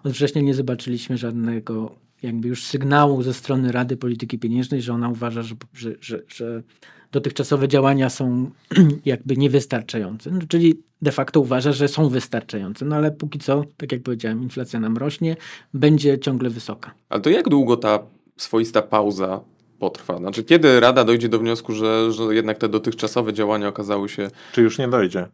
[0.04, 5.10] od września nie zobaczyliśmy żadnego jakby już sygnału ze strony Rady Polityki Pieniężnej, że ona
[5.10, 6.64] uważa, że, że, że, że
[7.12, 8.50] dotychczasowe działania są
[9.06, 10.32] jakby niewystarczające.
[10.32, 12.86] No, czyli de facto uważa, że są wystarczające.
[12.86, 15.36] No ale póki co, tak jak powiedziałem, inflacja nam rośnie,
[15.74, 16.93] będzie ciągle wysoka.
[17.10, 18.00] Ale to jak długo ta
[18.38, 19.41] swoista pauza
[19.80, 20.17] potrwa?
[20.17, 24.32] Znaczy, kiedy Rada dojdzie do wniosku, że, że jednak te dotychczasowe działania okazały się.
[24.54, 25.28] Czy już nie dojdzie?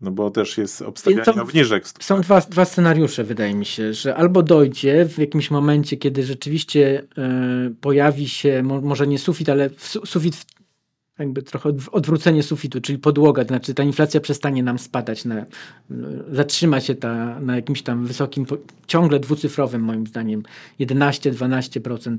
[0.00, 1.88] No bo też jest obstawianie Są- obniżek.
[1.88, 2.04] stóp.
[2.04, 7.02] Są dwa, dwa scenariusze, wydaje mi się, że albo dojdzie w jakimś momencie, kiedy rzeczywiście
[7.18, 10.44] e, pojawi się, mo, może nie sufit, ale w, su- sufit, w-
[11.20, 15.46] jakby trochę odw- odwrócenie sufitu, czyli podłoga, to znaczy ta inflacja przestanie nam spadać, na,
[16.32, 18.46] zatrzyma się ta, na jakimś tam wysokim,
[18.86, 20.42] ciągle dwucyfrowym moim zdaniem,
[20.80, 22.18] 11-12%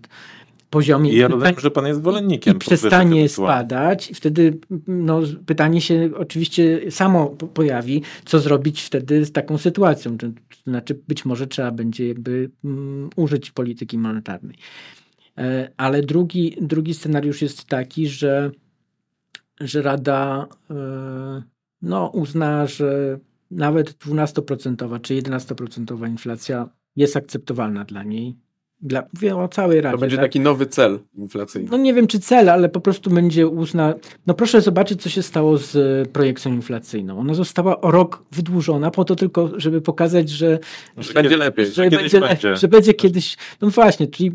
[0.69, 1.13] poziomie.
[1.13, 6.09] I ja rozumiem, że pan jest zwolennikiem i przestanie spadać, i wtedy no, pytanie się
[6.17, 10.17] oczywiście samo po- pojawi, co zrobić wtedy z taką sytuacją.
[10.17, 14.55] To to znaczy, być może trzeba będzie jakby mm, użyć polityki monetarnej.
[15.37, 18.51] E, Ale drugi, drugi scenariusz jest taki, że,
[19.63, 20.75] że Rada e,
[21.81, 23.19] no, uzna, że
[23.51, 28.37] nawet 12% czy 11% inflacja jest akceptowalna dla niej.
[28.83, 29.97] Dla, mówię o całej Radzie.
[29.97, 30.25] To będzie tak?
[30.25, 31.67] taki nowy cel inflacyjny.
[31.71, 33.93] No nie wiem czy cel, ale po prostu będzie uzna.
[34.27, 37.19] No proszę zobaczyć, co się stało z e, projekcją inflacyjną.
[37.19, 40.59] Ona została o rok wydłużona po to tylko, żeby pokazać, że,
[40.97, 41.65] Że będzie lepiej.
[41.65, 42.55] że, kiedyś będzie, będzie.
[42.55, 43.37] że będzie kiedyś.
[43.61, 44.31] No właśnie, czyli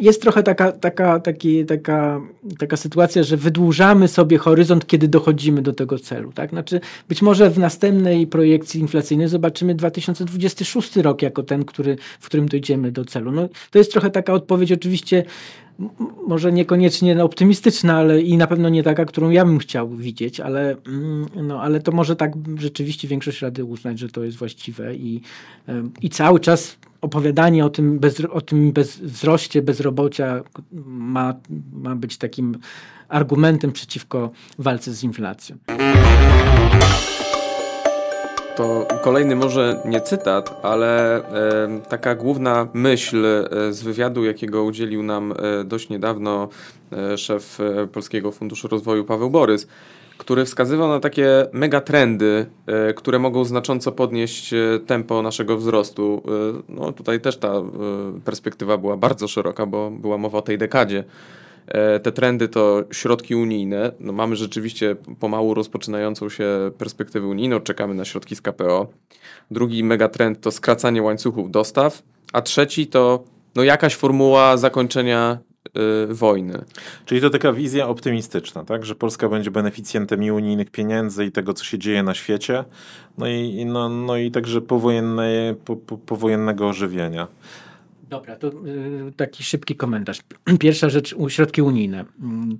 [0.00, 2.20] jest trochę taka, taka, taki, taka,
[2.58, 6.32] taka sytuacja, że wydłużamy sobie horyzont, kiedy dochodzimy do tego celu.
[6.32, 6.50] Tak?
[6.50, 12.48] Znaczy, być może w następnej projekcji inflacyjnej zobaczymy 2026 rok jako ten, który, w którym
[12.48, 13.32] dojdziemy do celu.
[13.32, 15.24] No, to jest trochę taka odpowiedź oczywiście
[16.26, 20.76] może niekoniecznie optymistyczna, ale i na pewno nie taka, którą ja bym chciał widzieć, ale,
[20.86, 25.20] mm, no, ale to może tak rzeczywiście większość Rady uznać, że to jest właściwe i,
[26.02, 30.42] i cały czas opowiadanie o tym, bez, o tym bez, wzroście bezrobocia
[30.86, 31.34] ma,
[31.72, 32.58] ma być takim
[33.08, 35.56] argumentem przeciwko walce z inflacją.
[38.60, 41.22] To kolejny może nie cytat, ale
[41.88, 46.48] taka główna myśl e, z wywiadu, jakiego udzielił nam e, dość niedawno
[46.92, 47.58] e, szef
[47.92, 49.66] Polskiego Funduszu Rozwoju Paweł Borys,
[50.18, 52.46] który wskazywał na takie megatrendy,
[52.96, 54.54] które mogą znacząco podnieść
[54.86, 56.22] tempo naszego wzrostu.
[56.68, 57.52] No tutaj też ta
[58.24, 61.04] perspektywa była bardzo szeroka, bo była mowa o tej dekadzie.
[61.66, 63.92] E, Te trendy to środki unijne.
[64.00, 68.86] No mamy rzeczywiście pomału rozpoczynającą się perspektywę unijną, czekamy na środki z KPO.
[69.50, 75.38] Drugi megatrend to skracanie łańcuchów dostaw, a trzeci to no jakaś formuła zakończenia
[76.10, 76.64] y, wojny.
[77.06, 78.84] Czyli to taka wizja optymistyczna, tak?
[78.84, 82.64] że Polska będzie beneficjentem i unijnych pieniędzy i tego, co się dzieje na świecie,
[83.18, 87.26] no i, i no, no i także powojenne, po, po, powojennego ożywienia.
[88.10, 90.20] Dobra, to y, taki szybki komentarz.
[90.60, 92.04] Pierwsza rzecz, środki unijne.
[92.20, 92.58] Mm.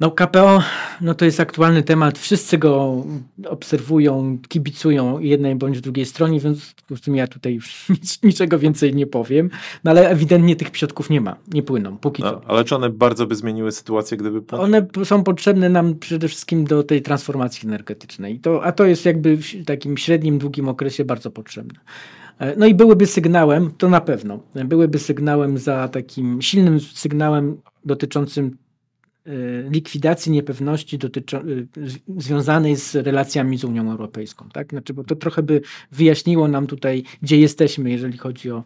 [0.00, 0.62] No KPO,
[1.00, 3.04] no to jest aktualny temat, wszyscy go
[3.48, 8.94] obserwują, kibicują jednej bądź drugiej stronie, więc w tym ja tutaj już nic, niczego więcej
[8.94, 9.50] nie powiem,
[9.84, 12.32] no ale ewidentnie tych środków nie ma, nie płyną, póki co.
[12.32, 14.56] No, ale czy one bardzo by zmieniły sytuację, gdyby...
[14.56, 18.40] One są potrzebne nam przede wszystkim do tej transformacji energetycznej.
[18.40, 21.78] To, a to jest jakby w takim średnim, długim okresie bardzo potrzebne.
[22.42, 28.56] E, No i byłyby sygnałem, to na pewno, byłyby sygnałem za takim silnym sygnałem dotyczącym
[29.26, 29.30] e,
[29.70, 31.42] likwidacji niepewności dotyczą, e,
[32.16, 34.48] związanej z relacjami z Unią Europejską.
[34.52, 34.70] Tak?
[34.70, 35.60] Znaczy, bo to trochę by
[35.92, 38.64] wyjaśniło nam tutaj, gdzie jesteśmy, jeżeli chodzi o,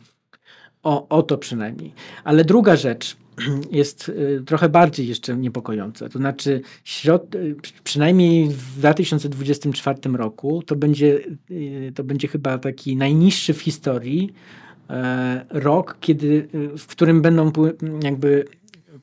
[0.83, 1.93] o, o to przynajmniej.
[2.25, 3.17] Ale druga rzecz
[3.71, 6.09] jest y, trochę bardziej jeszcze niepokojąca.
[6.09, 11.21] To znaczy, środ, y, przy- przynajmniej w 2024 roku to będzie,
[11.51, 14.33] y, to będzie chyba taki najniższy w historii
[14.91, 17.53] e, rok, kiedy, w którym będą
[18.03, 18.45] jakby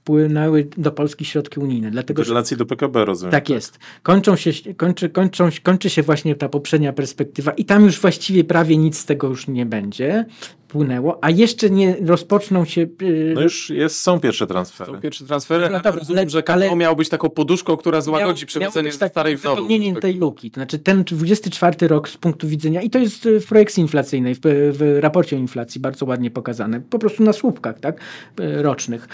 [0.04, 1.92] płynęły do Polski środki unijne.
[1.92, 3.32] Dlatego, w relacji do PKB, rozumiem.
[3.32, 3.80] tak jest.
[4.04, 8.78] Kończą się, kończy, kończą, kończy się właśnie ta poprzednia perspektywa i tam już właściwie prawie
[8.78, 10.26] nic z tego już nie będzie
[10.68, 12.82] płynęło, a jeszcze nie rozpoczną się...
[12.82, 14.92] yy, No już jest, są pierwsze transfery.
[14.92, 18.02] To pierwsze transfery, ale dobra, rozumiem, ale- że KPO ale- miał być taką poduszką, która
[18.02, 18.46] złagodzi
[18.92, 19.56] z tak starej w nową.
[19.56, 20.52] wypełnieniem tej luki.
[20.52, 24.36] To znaczy ten 24 rok z punktu widzenia, i to jest y, w projekcji inflacyjnej,
[24.36, 24.39] w,
[24.74, 28.00] w raporcie o inflacji bardzo ładnie pokazane, po prostu na słupkach tak,
[28.39, 29.08] y, rocznych.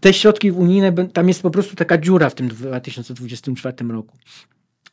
[0.00, 4.16] Te środki unijne, tam jest po prostu taka dziura w tym 2024 roku.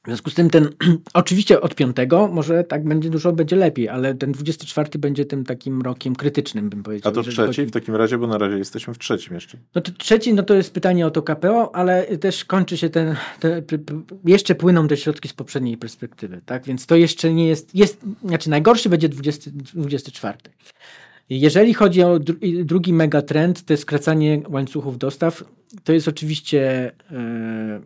[0.04, 0.70] W związku z tym ten,
[1.14, 5.82] oczywiście od piątego może tak będzie dużo, będzie lepiej, ale ten 24 będzie tym takim
[5.82, 7.12] rokiem krytycznym, bym powiedział.
[7.12, 9.58] A to trzeci chodzi- w takim razie, bo na razie jesteśmy w trzecim jeszcze.
[9.76, 13.16] no to trzeci, no to jest pytanie o to KPO, ale też kończy się ten,
[13.40, 13.62] te,
[14.26, 16.66] jeszcze płyną te środki z poprzedniej perspektywy, tak?
[16.66, 20.38] Więc to jeszcze nie jest, jest znaczy najgorszy będzie 20, 24.
[21.30, 25.44] Jeżeli chodzi o dru, drugi megatrend, to jest skracanie łańcuchów dostaw,
[25.84, 27.82] to jest oczywiście e,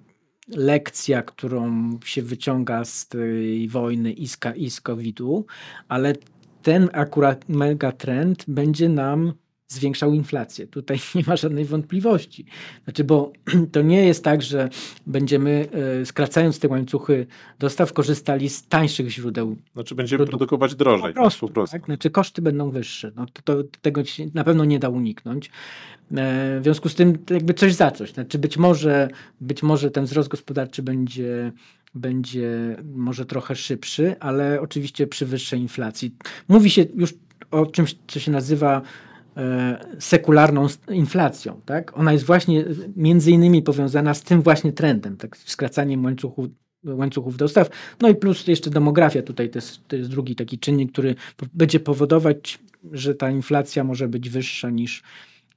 [0.48, 5.46] lekcja, którą się wyciąga z tej wojny i i z COVID-u,
[5.88, 6.14] ale
[6.62, 9.34] ten akurat megatrend będzie nam
[9.74, 10.68] zwiększał inflację.
[10.68, 12.46] Tutaj nie ma żadnej wątpliwości.
[12.84, 13.32] Znaczy, bo
[13.72, 14.70] to nie jest tak, że
[15.08, 15.68] będziemy
[16.02, 17.28] e, skracając te łańcuchy
[17.60, 19.56] dostaw korzystali z tańszych źródeł.
[19.74, 21.14] Znaczy będziemy produkować drożej.
[21.14, 21.78] Po prostu, po prostu.
[21.78, 21.86] Tak?
[21.86, 23.12] Znaczy koszty będą wyższe.
[23.16, 25.48] No to, to, tego się na pewno nie da uniknąć.
[25.48, 28.14] E, w związku z tym jakby coś za coś.
[28.14, 29.08] Znaczy być może,
[29.42, 31.52] być może ten wzrost gospodarczy będzie
[31.96, 36.16] będzie może trochę szybszy, ale oczywiście przy wyższej inflacji.
[36.48, 37.14] Mówi się już
[37.52, 38.82] o czymś, co się nazywa
[40.00, 41.62] sekularną inflacją.
[41.66, 41.98] Tak?
[41.98, 42.66] Ona jest właśnie
[42.96, 46.48] między innymi powiązana z tym właśnie trendem, tak, skracaniem łańcuchów,
[46.86, 47.70] łańcuchów dostaw.
[48.02, 51.16] No i plus jeszcze demografia tutaj to jest, to jest drugi taki czynnik, który
[51.54, 52.60] będzie powodować,
[52.92, 55.04] że ta inflacja może być wyższa niż,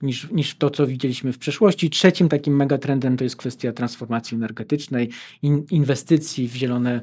[0.02, 1.90] niż, niż to, co widzieliśmy w przeszłości.
[1.90, 5.10] Trzecim takim megatrendem to jest kwestia transformacji energetycznej,
[5.42, 7.00] in, inwestycji w zielone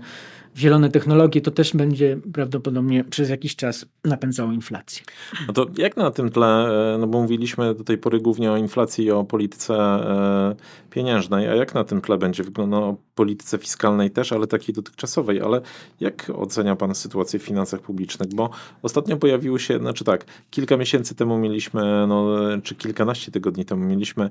[0.57, 5.03] zielone technologie, to też będzie prawdopodobnie przez jakiś czas napędzało inflację.
[5.47, 8.57] No to jak na tym tle, e, no bo mówiliśmy do tej pory głównie o
[8.57, 10.55] inflacji i o polityce e,
[10.89, 15.41] pieniężnej, a jak na tym tle będzie wyglądało o polityce fiskalnej też, ale takiej dotychczasowej,
[15.41, 15.61] ale
[15.99, 18.29] jak ocenia Pan sytuację w finansach publicznych?
[18.33, 18.49] Bo
[18.81, 22.27] ostatnio pojawiły się, znaczy tak, kilka miesięcy temu mieliśmy, no,
[22.63, 24.29] czy kilkanaście tygodni temu mieliśmy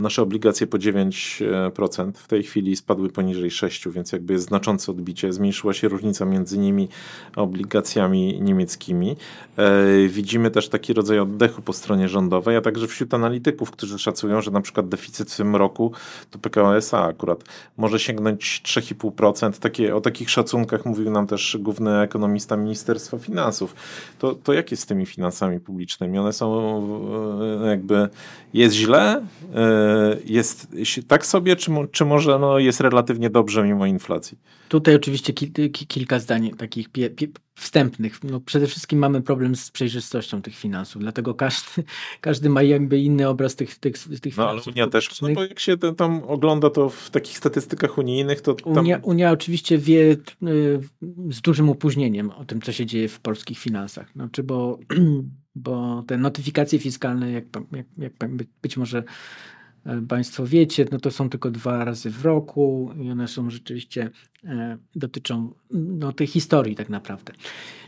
[0.00, 5.32] nasze obligacje po 9%, w tej chwili spadły poniżej 6%, więc jakby jest znaczące odbicie,
[5.32, 6.88] zmniejszyło zmniejszyła się różnica między nimi
[7.36, 9.16] obligacjami niemieckimi.
[9.56, 14.42] E, widzimy też taki rodzaj oddechu po stronie rządowej, a także wśród analityków, którzy szacują,
[14.42, 15.92] że na przykład deficyt w tym roku
[16.30, 17.44] to PKO SA akurat
[17.76, 19.58] może sięgnąć 3,5%.
[19.58, 23.74] Takie, o takich szacunkach mówił nam też główny ekonomista Ministerstwa Finansów.
[24.18, 26.18] To, to jak jest z tymi finansami publicznymi?
[26.18, 26.46] One są
[27.62, 28.08] e, jakby,
[28.54, 30.68] jest źle, e, jest
[31.08, 34.38] tak sobie, czy, czy może no, jest relatywnie dobrze mimo inflacji?
[34.68, 35.45] Tutaj oczywiście kilka
[36.18, 36.88] zdań takich
[37.54, 38.24] wstępnych.
[38.24, 41.84] No przede wszystkim mamy problem z przejrzystością tych finansów, dlatego każdy,
[42.20, 45.60] każdy ma jakby inny obraz tych, tych, tych no, ale Unia też, no bo jak
[45.60, 48.78] się tam ogląda to w takich statystykach unijnych, to tam...
[48.78, 50.16] Unia, Unia oczywiście wie y,
[51.30, 54.12] z dużym opóźnieniem o tym, co się dzieje w polskich finansach.
[54.12, 54.78] Znaczy, bo,
[55.54, 59.04] bo te notyfikacje fiskalne, jak, jak, jak być może
[59.86, 64.10] E, państwo wiecie, no to są tylko dwa razy w roku i one są rzeczywiście,
[64.96, 67.32] dotyczą no, tej historii tak naprawdę.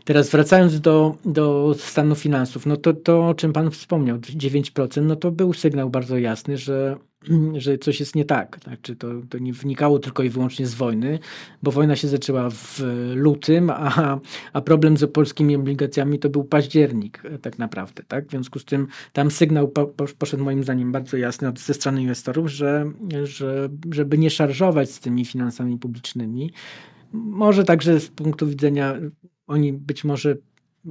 [0.05, 5.15] Teraz wracając do, do stanu finansów, no to to, o czym Pan wspomniał, 9%, no
[5.15, 6.97] to był sygnał bardzo jasny, że
[7.63, 8.59] że coś jest nie tak.
[8.63, 11.19] Znaczy to, to nie wynikało tylko i wyłącznie z wojny,
[11.63, 12.81] bo wojna się zaczęła w
[13.15, 14.19] lutym, a,
[14.53, 18.03] a problem z polskimi obligacjami to był październik e, tak naprawdę.
[18.07, 18.27] Tak?
[18.27, 22.47] W związku z tym tam sygnał po, poszedł moim zdaniem bardzo jasny ze strony inwestorów,
[22.51, 22.91] że,
[23.23, 26.48] że żeby nie szarżować z tymi finansami publicznymi,
[27.13, 28.95] może także z punktu widzenia
[29.47, 30.35] oni być może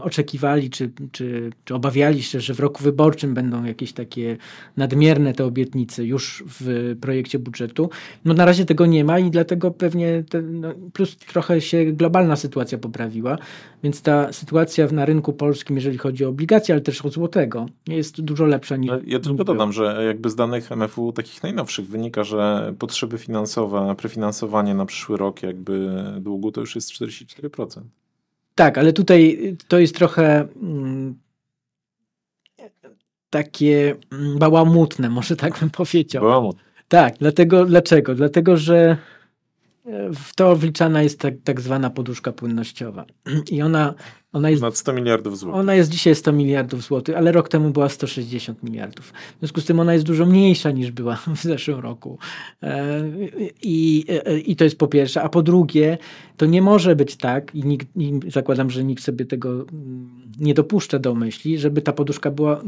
[0.01, 4.37] oczekiwali, czy, czy, czy obawiali się, że w roku wyborczym będą jakieś takie
[4.77, 7.91] nadmierne te obietnice już w projekcie budżetu.
[8.25, 12.79] No na razie tego nie ma i dlatego pewnie no, plus trochę się globalna sytuacja
[12.79, 13.39] poprawiła,
[13.83, 18.21] więc ta sytuacja na rynku polskim, jeżeli chodzi o obligacje, ale też o złotego, jest
[18.21, 18.91] dużo lepsza niż.
[19.07, 24.75] Ja tylko dodam, że jakby z danych MFU takich najnowszych wynika, że potrzeby finansowe, prefinansowanie
[24.75, 27.81] na przyszły rok jakby długu to już jest 44%.
[28.59, 31.19] Tak, ale tutaj to jest trochę mm,
[33.31, 36.23] takie mm, bałamutne, może tak bym powiedział.
[36.23, 36.63] Bałamutne.
[36.89, 38.15] Tak, dlatego, dlaczego?
[38.15, 38.97] Dlatego, że
[39.87, 43.05] e, w to wliczana jest tak, tak zwana poduszka płynnościowa.
[43.51, 43.95] I ona
[44.33, 45.61] ona jest, Nad 100 miliardów złotych.
[45.61, 49.13] Ona jest dzisiaj 100 miliardów złotych, ale rok temu była 160 miliardów.
[49.37, 52.19] W związku z tym ona jest dużo mniejsza niż była w zeszłym roku.
[52.63, 53.03] E,
[53.63, 55.23] I, e, i to jest po pierwsze.
[55.23, 55.99] A po drugie,
[56.37, 60.55] to nie może być tak, i, nikt, i zakładam, że nikt sobie tego mm, nie
[60.55, 62.61] dopuszcza do myśli, żeby ta poduszka była,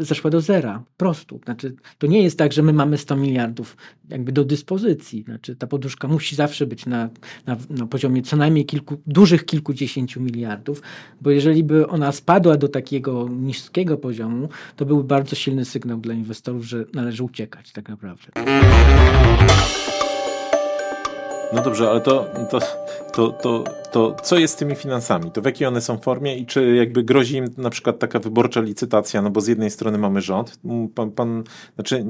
[0.00, 0.82] e, zeszła do zera.
[0.96, 1.40] Prostu.
[1.44, 3.76] Znaczy, to nie jest tak, że my mamy 100 miliardów
[4.08, 5.22] jakby do dyspozycji.
[5.22, 7.08] Znaczy, ta poduszka musi zawsze być na,
[7.46, 10.82] na, na poziomie co najmniej kilku, dużych kilkudziesięciu miliardów
[11.20, 16.14] bo jeżeli by ona spadła do takiego niskiego poziomu, to byłby bardzo silny sygnał dla
[16.14, 18.24] inwestorów, że należy uciekać tak naprawdę.
[21.52, 22.58] No dobrze, ale to, to,
[23.20, 25.30] to, to, to co jest z tymi finansami?
[25.30, 28.60] To w jakiej one są formie i czy jakby grozi im na przykład taka wyborcza
[28.60, 29.22] licytacja?
[29.22, 30.60] No bo z jednej strony mamy rząd,
[30.94, 31.44] pan, pan
[31.74, 32.06] znaczy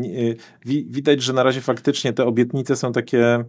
[0.64, 3.44] widać, że na razie faktycznie te obietnice są takie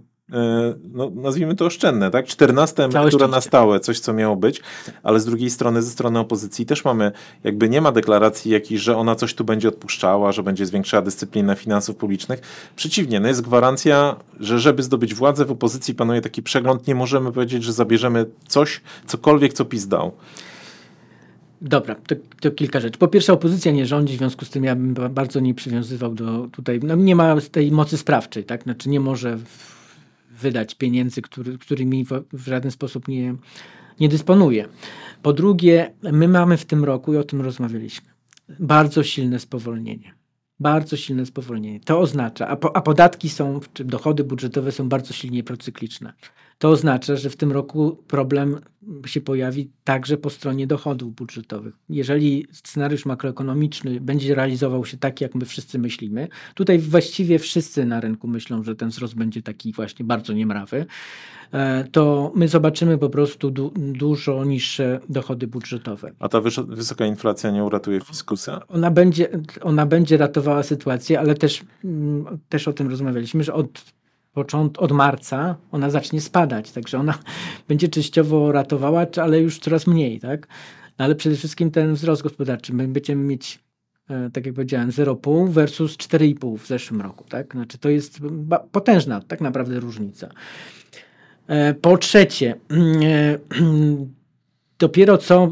[0.93, 2.25] no, nazwijmy to oszczędne, tak?
[2.25, 4.61] 14 emerytura na stałe, coś co miało być,
[5.03, 7.11] ale z drugiej strony, ze strony opozycji też mamy,
[7.43, 11.55] jakby nie ma deklaracji jakiejś, że ona coś tu będzie odpuszczała, że będzie zwiększała dyscyplinę
[11.55, 12.41] finansów publicznych.
[12.75, 17.31] Przeciwnie, no jest gwarancja, że żeby zdobyć władzę w opozycji panuje taki przegląd, nie możemy
[17.31, 20.11] powiedzieć, że zabierzemy coś, cokolwiek, co PiS dał.
[21.61, 22.97] Dobra, to, to, kilka rzeczy.
[22.97, 26.47] Po pierwsze, opozycja nie rządzi, w związku z tym ja bym bardzo nie przywiązywał do
[26.51, 28.63] tutaj, no nie ma tej mocy sprawczej, tak?
[28.63, 29.37] Znaczy nie może
[30.41, 33.35] wydać pieniędzy, który, którymi w, w żaden sposób nie,
[33.99, 34.67] nie dysponuje.
[35.21, 38.09] Po drugie, my mamy w tym roku, i o tym rozmawialiśmy,
[38.59, 40.13] bardzo silne spowolnienie.
[40.59, 41.79] Bardzo silne spowolnienie.
[41.79, 46.13] To oznacza, a, po, a podatki są, czy dochody budżetowe są bardzo silnie procykliczne.
[46.57, 48.59] To oznacza, że w tym roku problem
[49.05, 51.75] się pojawi także po stronie dochodów budżetowych.
[51.89, 57.99] Jeżeli scenariusz makroekonomiczny będzie realizował się tak, jak my wszyscy myślimy, tutaj właściwie wszyscy na
[57.99, 60.85] rynku myślą, że ten wzrost będzie taki właśnie bardzo niemrawy,
[61.51, 66.11] e, to my zobaczymy po prostu du dużo niższe dochody budżetowe.
[66.19, 68.61] A ta wysoka inflacja nie uratuje fiskusa?
[68.67, 69.29] Ona będzie,
[69.61, 74.00] ona będzie ratowała sytuację, ale też, mm, też o tym rozmawialiśmy, że od
[74.33, 77.13] począt, od marca ona zacznie spadać, także ona
[77.67, 80.47] będzie częściowo ratowała, ale już coraz mniej, tak?
[80.99, 82.73] No ale przede wszystkim ten wzrost gospodarczy.
[82.73, 83.59] My będziemy mieć,
[84.09, 87.53] e, tak jak powiedziałem, 0,5 versus 4,5 w zeszłym roku, tak?
[87.53, 88.19] Znaczy to jest
[88.71, 90.29] potężna tak naprawdę różnica.
[91.47, 92.55] E, po trzecie,
[93.01, 93.37] e,
[94.79, 95.51] dopiero co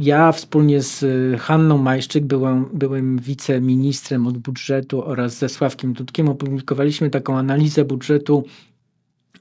[0.00, 6.28] ja wspólnie z y, Hanną Majszczyk, byłem, byłem wiceministrem od budżetu oraz ze Sławkiem Dudkiem,
[6.28, 8.44] opublikowaliśmy taką analizę budżetu.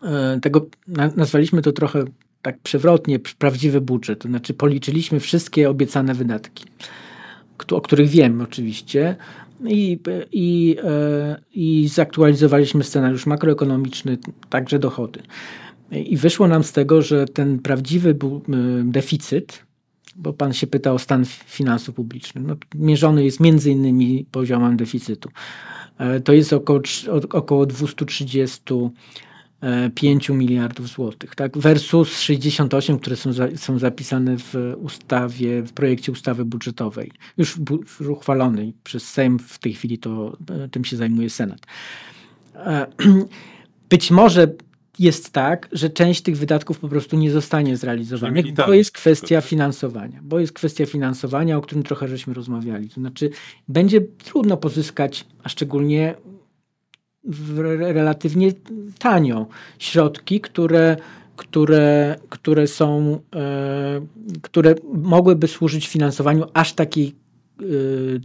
[0.04, 0.66] E, tego
[1.16, 2.04] nazwaliśmy to trochę
[2.42, 4.20] tak przewrotnie, prawdziwy budżet.
[4.20, 6.66] To znaczy policzyliśmy wszystkie obiecane wydatki,
[7.72, 9.16] o których wiem oczywiście.
[9.66, 10.00] I,
[10.32, 14.18] i, e, i zaktualizowaliśmy scenariusz makroekonomiczny,
[14.50, 15.20] także dochody.
[15.92, 18.16] I wyszło nam z tego, że ten prawdziwy
[18.84, 19.69] deficyt
[20.20, 22.44] bo pan się pyta o stan finansów publicznych.
[22.44, 25.30] No, mierzony jest między innymi poziomem deficytu.
[25.98, 26.80] E, to jest około,
[27.34, 31.58] około 235 miliardów złotych, tak?
[31.58, 37.58] versus 68, które są, za, są zapisane w ustawie, w projekcie ustawy budżetowej, już,
[38.00, 41.60] już uchwalonej przez Sejm, w tej chwili to e, tym się zajmuje Senat.
[42.56, 42.88] E,
[43.90, 44.48] być może
[45.00, 50.20] jest tak, że część tych wydatków po prostu nie zostanie zrealizowana, bo jest kwestia finansowania,
[50.24, 52.90] bo jest kwestia finansowania, o którym trochę żeśmy rozmawiali.
[52.90, 53.30] To znaczy,
[53.68, 56.16] będzie trudno pozyskać, a szczególnie
[57.80, 58.52] relatywnie
[59.00, 59.48] tanio,
[59.80, 60.98] środki, które,
[61.36, 64.02] które, które są, e,
[64.42, 67.16] które mogłyby służyć finansowaniu aż takiej,
[67.60, 67.64] e,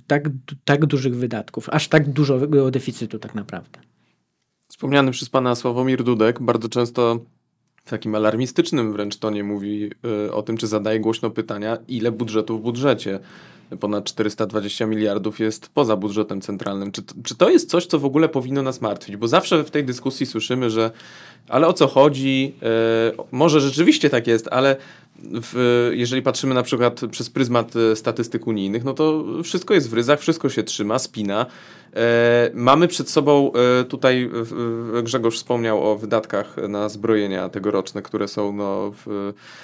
[0.06, 0.28] tak,
[0.64, 3.93] tak dużych wydatków, aż tak dużego deficytu tak naprawdę.
[4.74, 7.20] Wspomniany przez pana Sławomir Dudek bardzo często
[7.84, 9.90] w takim alarmistycznym wręcz tonie mówi
[10.26, 13.20] y, o tym, czy zadaje głośno pytania, ile budżetu w budżecie.
[13.80, 16.92] Ponad 420 miliardów jest poza budżetem centralnym.
[16.92, 19.16] Czy, czy to jest coś, co w ogóle powinno nas martwić?
[19.16, 20.90] Bo zawsze w tej dyskusji słyszymy, że
[21.48, 22.54] ale o co chodzi?
[23.12, 24.76] Y, może rzeczywiście tak jest, ale
[25.22, 29.92] w, jeżeli patrzymy na przykład przez pryzmat y, statystyk unijnych, no to wszystko jest w
[29.92, 31.46] ryzach, wszystko się trzyma, spina.
[31.96, 34.30] E, mamy przed sobą, e, tutaj
[35.02, 38.92] Grzegorz wspomniał o wydatkach na zbrojenia tegoroczne, które są no,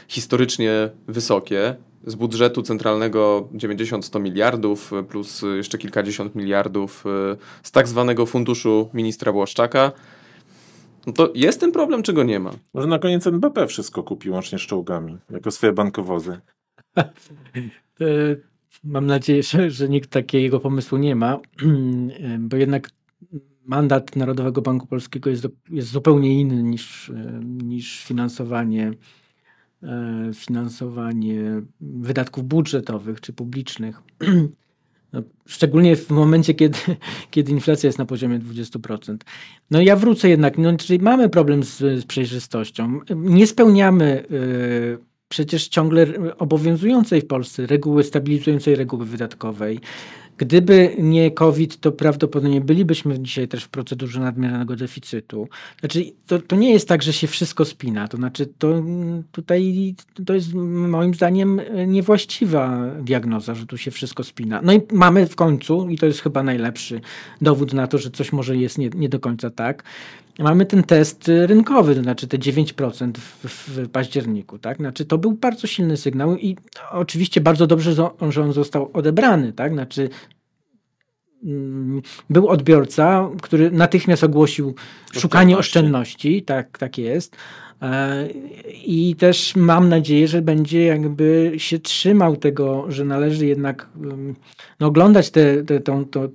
[0.09, 1.77] historycznie wysokie.
[2.07, 9.33] Z budżetu centralnego 90-100 miliardów, plus jeszcze kilkadziesiąt miliardów e, z tak zwanego funduszu ministra
[9.33, 9.93] Błaszczaka.
[11.07, 12.51] No to jest ten problem, czy go nie ma?
[12.75, 16.41] Może na koniec NBP wszystko kupi, łącznie z czołgami, jako swoje bankowozy.
[18.85, 21.39] Mam nadzieję, że, że nikt takiego pomysłu nie ma,
[22.49, 22.91] bo jednak
[23.65, 27.13] mandat Narodowego Banku Polskiego jest, jest zupełnie inny niż,
[27.45, 28.93] niż finansowanie,
[30.35, 34.01] finansowanie wydatków budżetowych czy publicznych.
[35.13, 36.79] No, szczególnie w momencie, kiedy,
[37.31, 39.17] kiedy inflacja jest na poziomie 20%.
[39.71, 43.01] No ja wrócę jednak, no, czyli mamy problem z, z przejrzystością.
[43.17, 46.07] Nie spełniamy y, przecież ciągle
[46.39, 49.81] obowiązującej w Polsce reguły stabilizującej reguły wydatkowej.
[50.41, 55.49] Gdyby nie COVID, to prawdopodobnie bylibyśmy dzisiaj też w procedurze nadmiernego deficytu.
[55.81, 58.09] Znaczy, to, to nie jest tak, że się wszystko spina.
[58.09, 58.83] To znaczy, to
[59.33, 59.95] tutaj
[60.27, 64.61] to jest moim zdaniem niewłaściwa diagnoza, że tu się wszystko spina.
[64.63, 67.01] No i mamy w końcu, i to jest chyba najlepszy
[67.41, 69.85] dowód na to, że coś może jest nie, nie do końca tak,
[70.45, 74.59] mamy ten test rynkowy, to znaczy te 9% w, w, październiku.
[74.59, 74.77] Tak?
[74.77, 76.57] Znaczy, to był bardzo silny sygnał i
[76.91, 77.95] oczywiście bardzo dobrze,
[78.31, 79.53] że on został odebrany.
[79.53, 79.73] Tak?
[79.73, 80.09] Znaczy,
[82.31, 84.75] był odbiorca, który natychmiast ogłosił
[85.13, 87.37] szukanie oszczędności, tak, tak jest.
[87.83, 88.29] E,
[88.85, 93.89] I też mam nadzieję, że będzie jakby się trzymał tego, że należy jednak
[94.81, 95.81] no, oglądać te, te,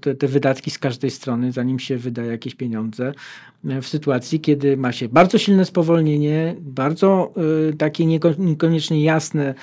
[0.01, 3.13] te, te wydatki z każdej strony, zanim się wyda jakieś pieniądze,
[3.69, 7.33] e, w sytuacji, kiedy ma się bardzo silne spowolnienie, bardzo
[7.69, 8.05] y, takie
[8.37, 9.53] niekoniecznie jasne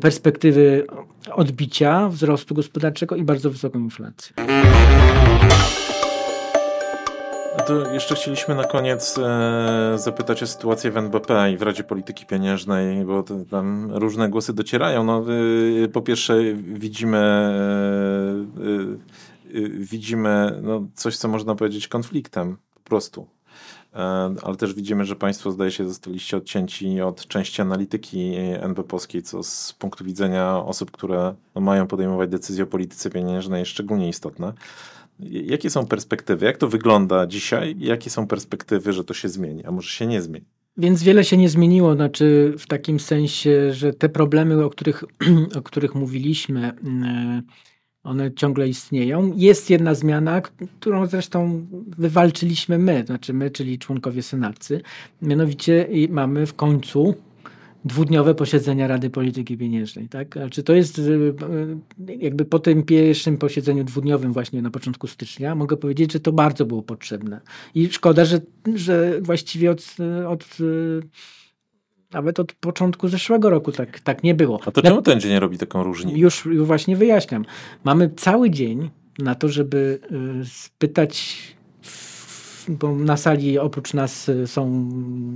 [0.00, 0.86] perspektywy
[1.32, 4.34] odbicia wzrostu gospodarczego i bardzo wysoką inflację.
[7.66, 12.26] To jeszcze chcieliśmy na koniec e, zapytać o sytuację w NBP i w Radzie Polityki
[12.26, 15.04] Pieniężnej, bo tam różne głosy docierają.
[15.04, 15.24] No,
[15.84, 17.18] y, po pierwsze widzimy
[19.52, 23.26] y, y, widzimy no, coś, co można powiedzieć konfliktem po prostu.
[23.94, 23.98] E,
[24.42, 29.72] ale też widzimy, że Państwo zdaje się zostaliście odcięci od części analityki NBP-owskiej, co z
[29.72, 34.52] punktu widzenia osób, które no, mają podejmować decyzje o polityce pieniężnej jest szczególnie istotne.
[35.30, 36.46] Jakie są perspektywy?
[36.46, 37.76] Jak to wygląda dzisiaj?
[37.78, 40.46] Jakie są perspektywy, że to się zmieni, a może się nie zmieni?
[40.76, 45.04] Więc wiele się nie zmieniło, znaczy w takim sensie, że te problemy, o których,
[45.58, 47.42] o których mówiliśmy, mm,
[48.02, 49.32] one ciągle istnieją.
[49.36, 50.40] Jest jedna zmiana,
[50.80, 51.66] którą zresztą
[51.98, 54.82] wywalczyliśmy my, znaczy my, czyli członkowie senaccy.
[55.22, 57.14] Mianowicie mamy w końcu
[57.84, 60.08] dwudniowe posiedzenia Rady Polityki Pieniężnej.
[60.08, 60.38] Tak?
[60.50, 65.54] Czy to jest y, y, jakby po tym pierwszym posiedzeniu dwudniowym właśnie na początku stycznia
[65.54, 67.40] mogę powiedzieć, że to bardzo było potrzebne.
[67.74, 68.40] I szkoda, że,
[68.74, 69.96] że właściwie od,
[70.28, 71.00] od y,
[72.12, 74.60] nawet od początku zeszłego roku tak, tak nie było.
[74.66, 76.18] A to czemu ten dzień robi taką różnicę?
[76.18, 77.44] Już, już właśnie wyjaśniam.
[77.84, 80.00] Mamy cały dzień na to, żeby
[80.44, 81.38] spytać
[82.68, 84.90] bo na sali oprócz nas y, są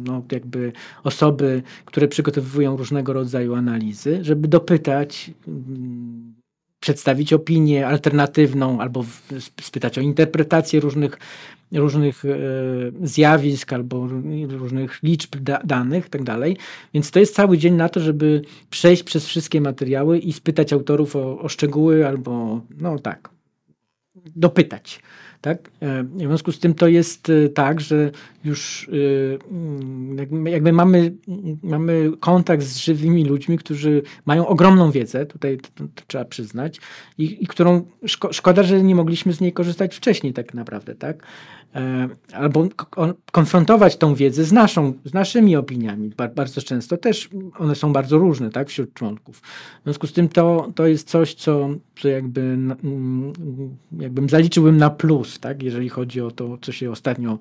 [0.04, 0.72] no, jakby
[1.04, 6.34] osoby, które przygotowują różnego rodzaju analizy, żeby dopytać, mm,
[6.80, 9.04] przedstawić opinię alternatywną albo
[9.60, 11.18] spytać o interpretację różnych,
[11.72, 12.28] różnych e,
[13.02, 14.08] zjawisk albo
[14.48, 16.56] różnych liczb da, danych tak dalej.
[16.94, 21.16] Więc to jest cały dzień na to, żeby przejść przez wszystkie materiały i spytać autorów
[21.16, 23.28] o, o szczegóły albo no tak,
[24.36, 25.00] dopytać.
[25.44, 25.70] Tak?
[25.80, 28.10] E, w związku z tym to jest e, tak, że
[28.44, 28.88] już
[30.44, 31.12] e, jakby mamy,
[31.62, 36.80] mamy kontakt z żywymi ludźmi, którzy mają ogromną wiedzę, tutaj to, to trzeba przyznać,
[37.18, 40.94] i, i którą szko szkoda, że nie mogliśmy z niej korzystać wcześniej tak naprawdę.
[40.94, 41.26] Tak?
[41.74, 42.68] E, albo
[43.32, 46.10] konfrontować tą wiedzę z, naszą, z naszymi opiniami.
[46.34, 49.40] Bardzo często też one są bardzo różne tak, wśród członków.
[49.80, 51.68] W związku z tym to, to jest coś, co,
[52.00, 52.58] co jakby,
[53.98, 57.38] jakbym zaliczyłbym na plus, tak, jeżeli chodzi o to, co się ostatnio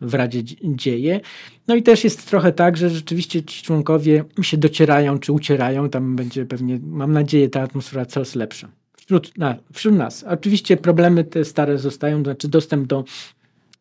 [0.00, 1.20] w Radzie dzieje.
[1.68, 5.88] No i też jest trochę tak, że rzeczywiście ci członkowie się docierają czy ucierają.
[5.88, 8.68] Tam będzie pewnie, mam nadzieję, ta atmosfera coraz lepsza.
[8.96, 10.24] Wśród, na, wśród nas.
[10.24, 13.04] Oczywiście problemy te stare zostają, to znaczy dostęp do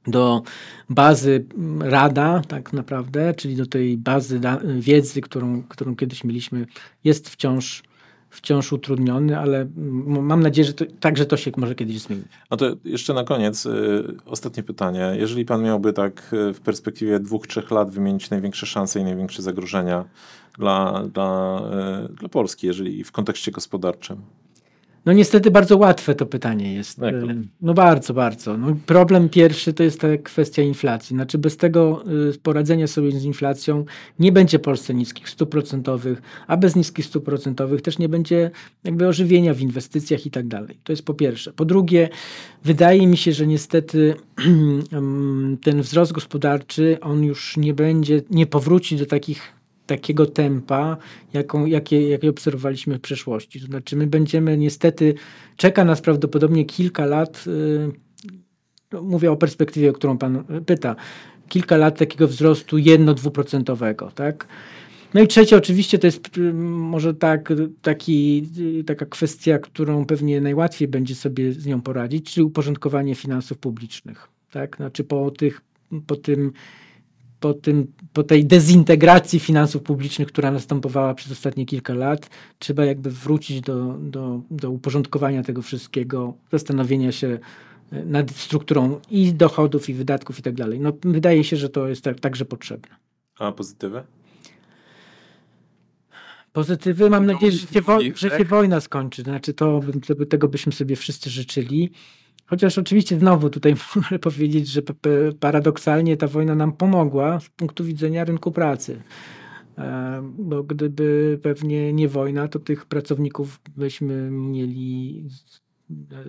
[0.08, 0.42] do
[0.90, 1.46] bazy
[1.80, 4.40] RADA, tak naprawdę, czyli do tej bazy
[4.80, 6.66] wiedzy, którą, którą kiedyś mieliśmy,
[7.04, 7.84] jest wciąż,
[8.30, 9.68] wciąż utrudniony, ale
[10.06, 12.24] mam nadzieję, że to, także to się może kiedyś zmieni.
[12.50, 13.72] A to jeszcze na koniec y,
[14.26, 15.14] ostatnie pytanie.
[15.20, 19.42] Jeżeli pan miałby tak y, w perspektywie dwóch, trzech lat wymienić największe szanse i największe
[19.42, 20.06] zagrożenia
[20.58, 21.62] dla, dla,
[22.10, 24.22] y, dla Polski, jeżeli w kontekście gospodarczym,
[25.06, 26.98] no niestety bardzo łatwe to pytanie jest.
[26.98, 27.08] No,
[27.62, 28.58] no bardzo, bardzo.
[28.58, 31.16] No problem pierwszy to jest ta kwestia inflacji.
[31.16, 33.86] Znaczy bez tego y, poradzenia sobie z inflacją
[34.20, 38.52] nie będzie w Polsce niskich stóp procentowych, a bez niskich stóp procentowych też nie będzie
[38.84, 40.78] jakby ożywienia w inwestycjach i tak dalej.
[40.84, 41.54] To jest po pierwsze.
[41.54, 42.10] Po drugie,
[42.64, 44.16] wydaje mi się, że niestety
[45.64, 49.61] ten wzrost gospodarczy, on już nie będzie, nie powróci do takich
[49.96, 50.98] takiego tempa,
[51.34, 53.60] jaką, jakie, jakie obserwowaliśmy w przeszłości.
[53.60, 55.14] To znaczy, my będziemy niestety,
[55.58, 57.46] czeka nas prawdopodobnie kilka lat,
[58.94, 60.96] yy, mówię o perspektywie, o którą Pan pyta,
[61.48, 64.48] kilka lat takiego wzrostu jedno-dwuprocentowego, tak?
[65.14, 68.48] No i trzecie oczywiście to jest y, może tak, taki,
[68.80, 74.28] y, taka kwestia, którą pewnie najłatwiej będzie sobie z nią poradzić, czyli uporządkowanie finansów publicznych.
[74.52, 74.76] Tak?
[74.76, 75.62] Znaczy po, tych,
[76.08, 76.52] po tym
[77.42, 82.30] po, tym, po tej dezintegracji finansów publicznych, która następowała przez ostatnie kilka lat,
[82.60, 87.40] trzeba jakby wrócić do, do, do uporządkowania tego wszystkiego, zastanowienia się
[87.92, 90.80] e, nad strukturą i dochodów, i wydatków, i tak dalej.
[90.80, 92.96] No, wydaje się, że to jest tak, także potrzebne.
[93.40, 94.04] A pozytywy?
[96.54, 99.22] Pozytywy mam nadzieję, że się, wo- że się wojna skończy.
[99.22, 99.82] Znaczy to,
[100.30, 101.92] tego byśmy sobie wszyscy życzyli.
[102.52, 104.82] Chociaż oczywiście znowu tutaj muszę powiedzieć, że
[105.40, 109.02] paradoksalnie ta wojna nam pomogła z punktu widzenia rynku pracy.
[109.78, 115.24] E, bo gdyby pewnie nie wojna, to tych pracowników byśmy mieli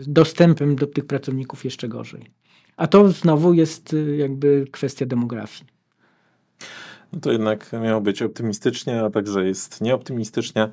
[0.06, 2.30] dostępem do tych pracowników jeszcze gorzej.
[2.76, 5.70] A to znowu jest y, jakby kwestia demografii.
[7.12, 10.68] No to jednak miało być optymistycznie, a także jest nieoptymistycznie.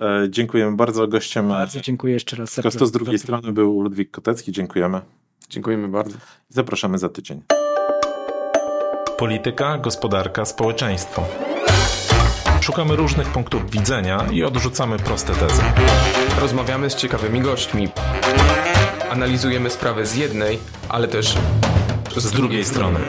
[0.00, 1.48] E, dziękujemy bardzo gościem.
[1.48, 2.54] Bardzo dziękuję jeszcze raz.
[2.54, 4.52] Prosto z drugiej strony był Ludwik Kotecki.
[4.52, 5.00] Dziękujemy.
[5.48, 6.16] Dziękujemy bardzo.
[6.48, 7.42] Zapraszamy za tydzień.
[9.18, 11.24] Polityka, gospodarka, społeczeństwo.
[12.60, 15.62] Szukamy różnych punktów widzenia i odrzucamy proste tezy.
[16.40, 17.88] Rozmawiamy z ciekawymi gośćmi.
[19.10, 21.34] Analizujemy sprawę z jednej, ale też
[22.16, 23.00] z drugiej strony.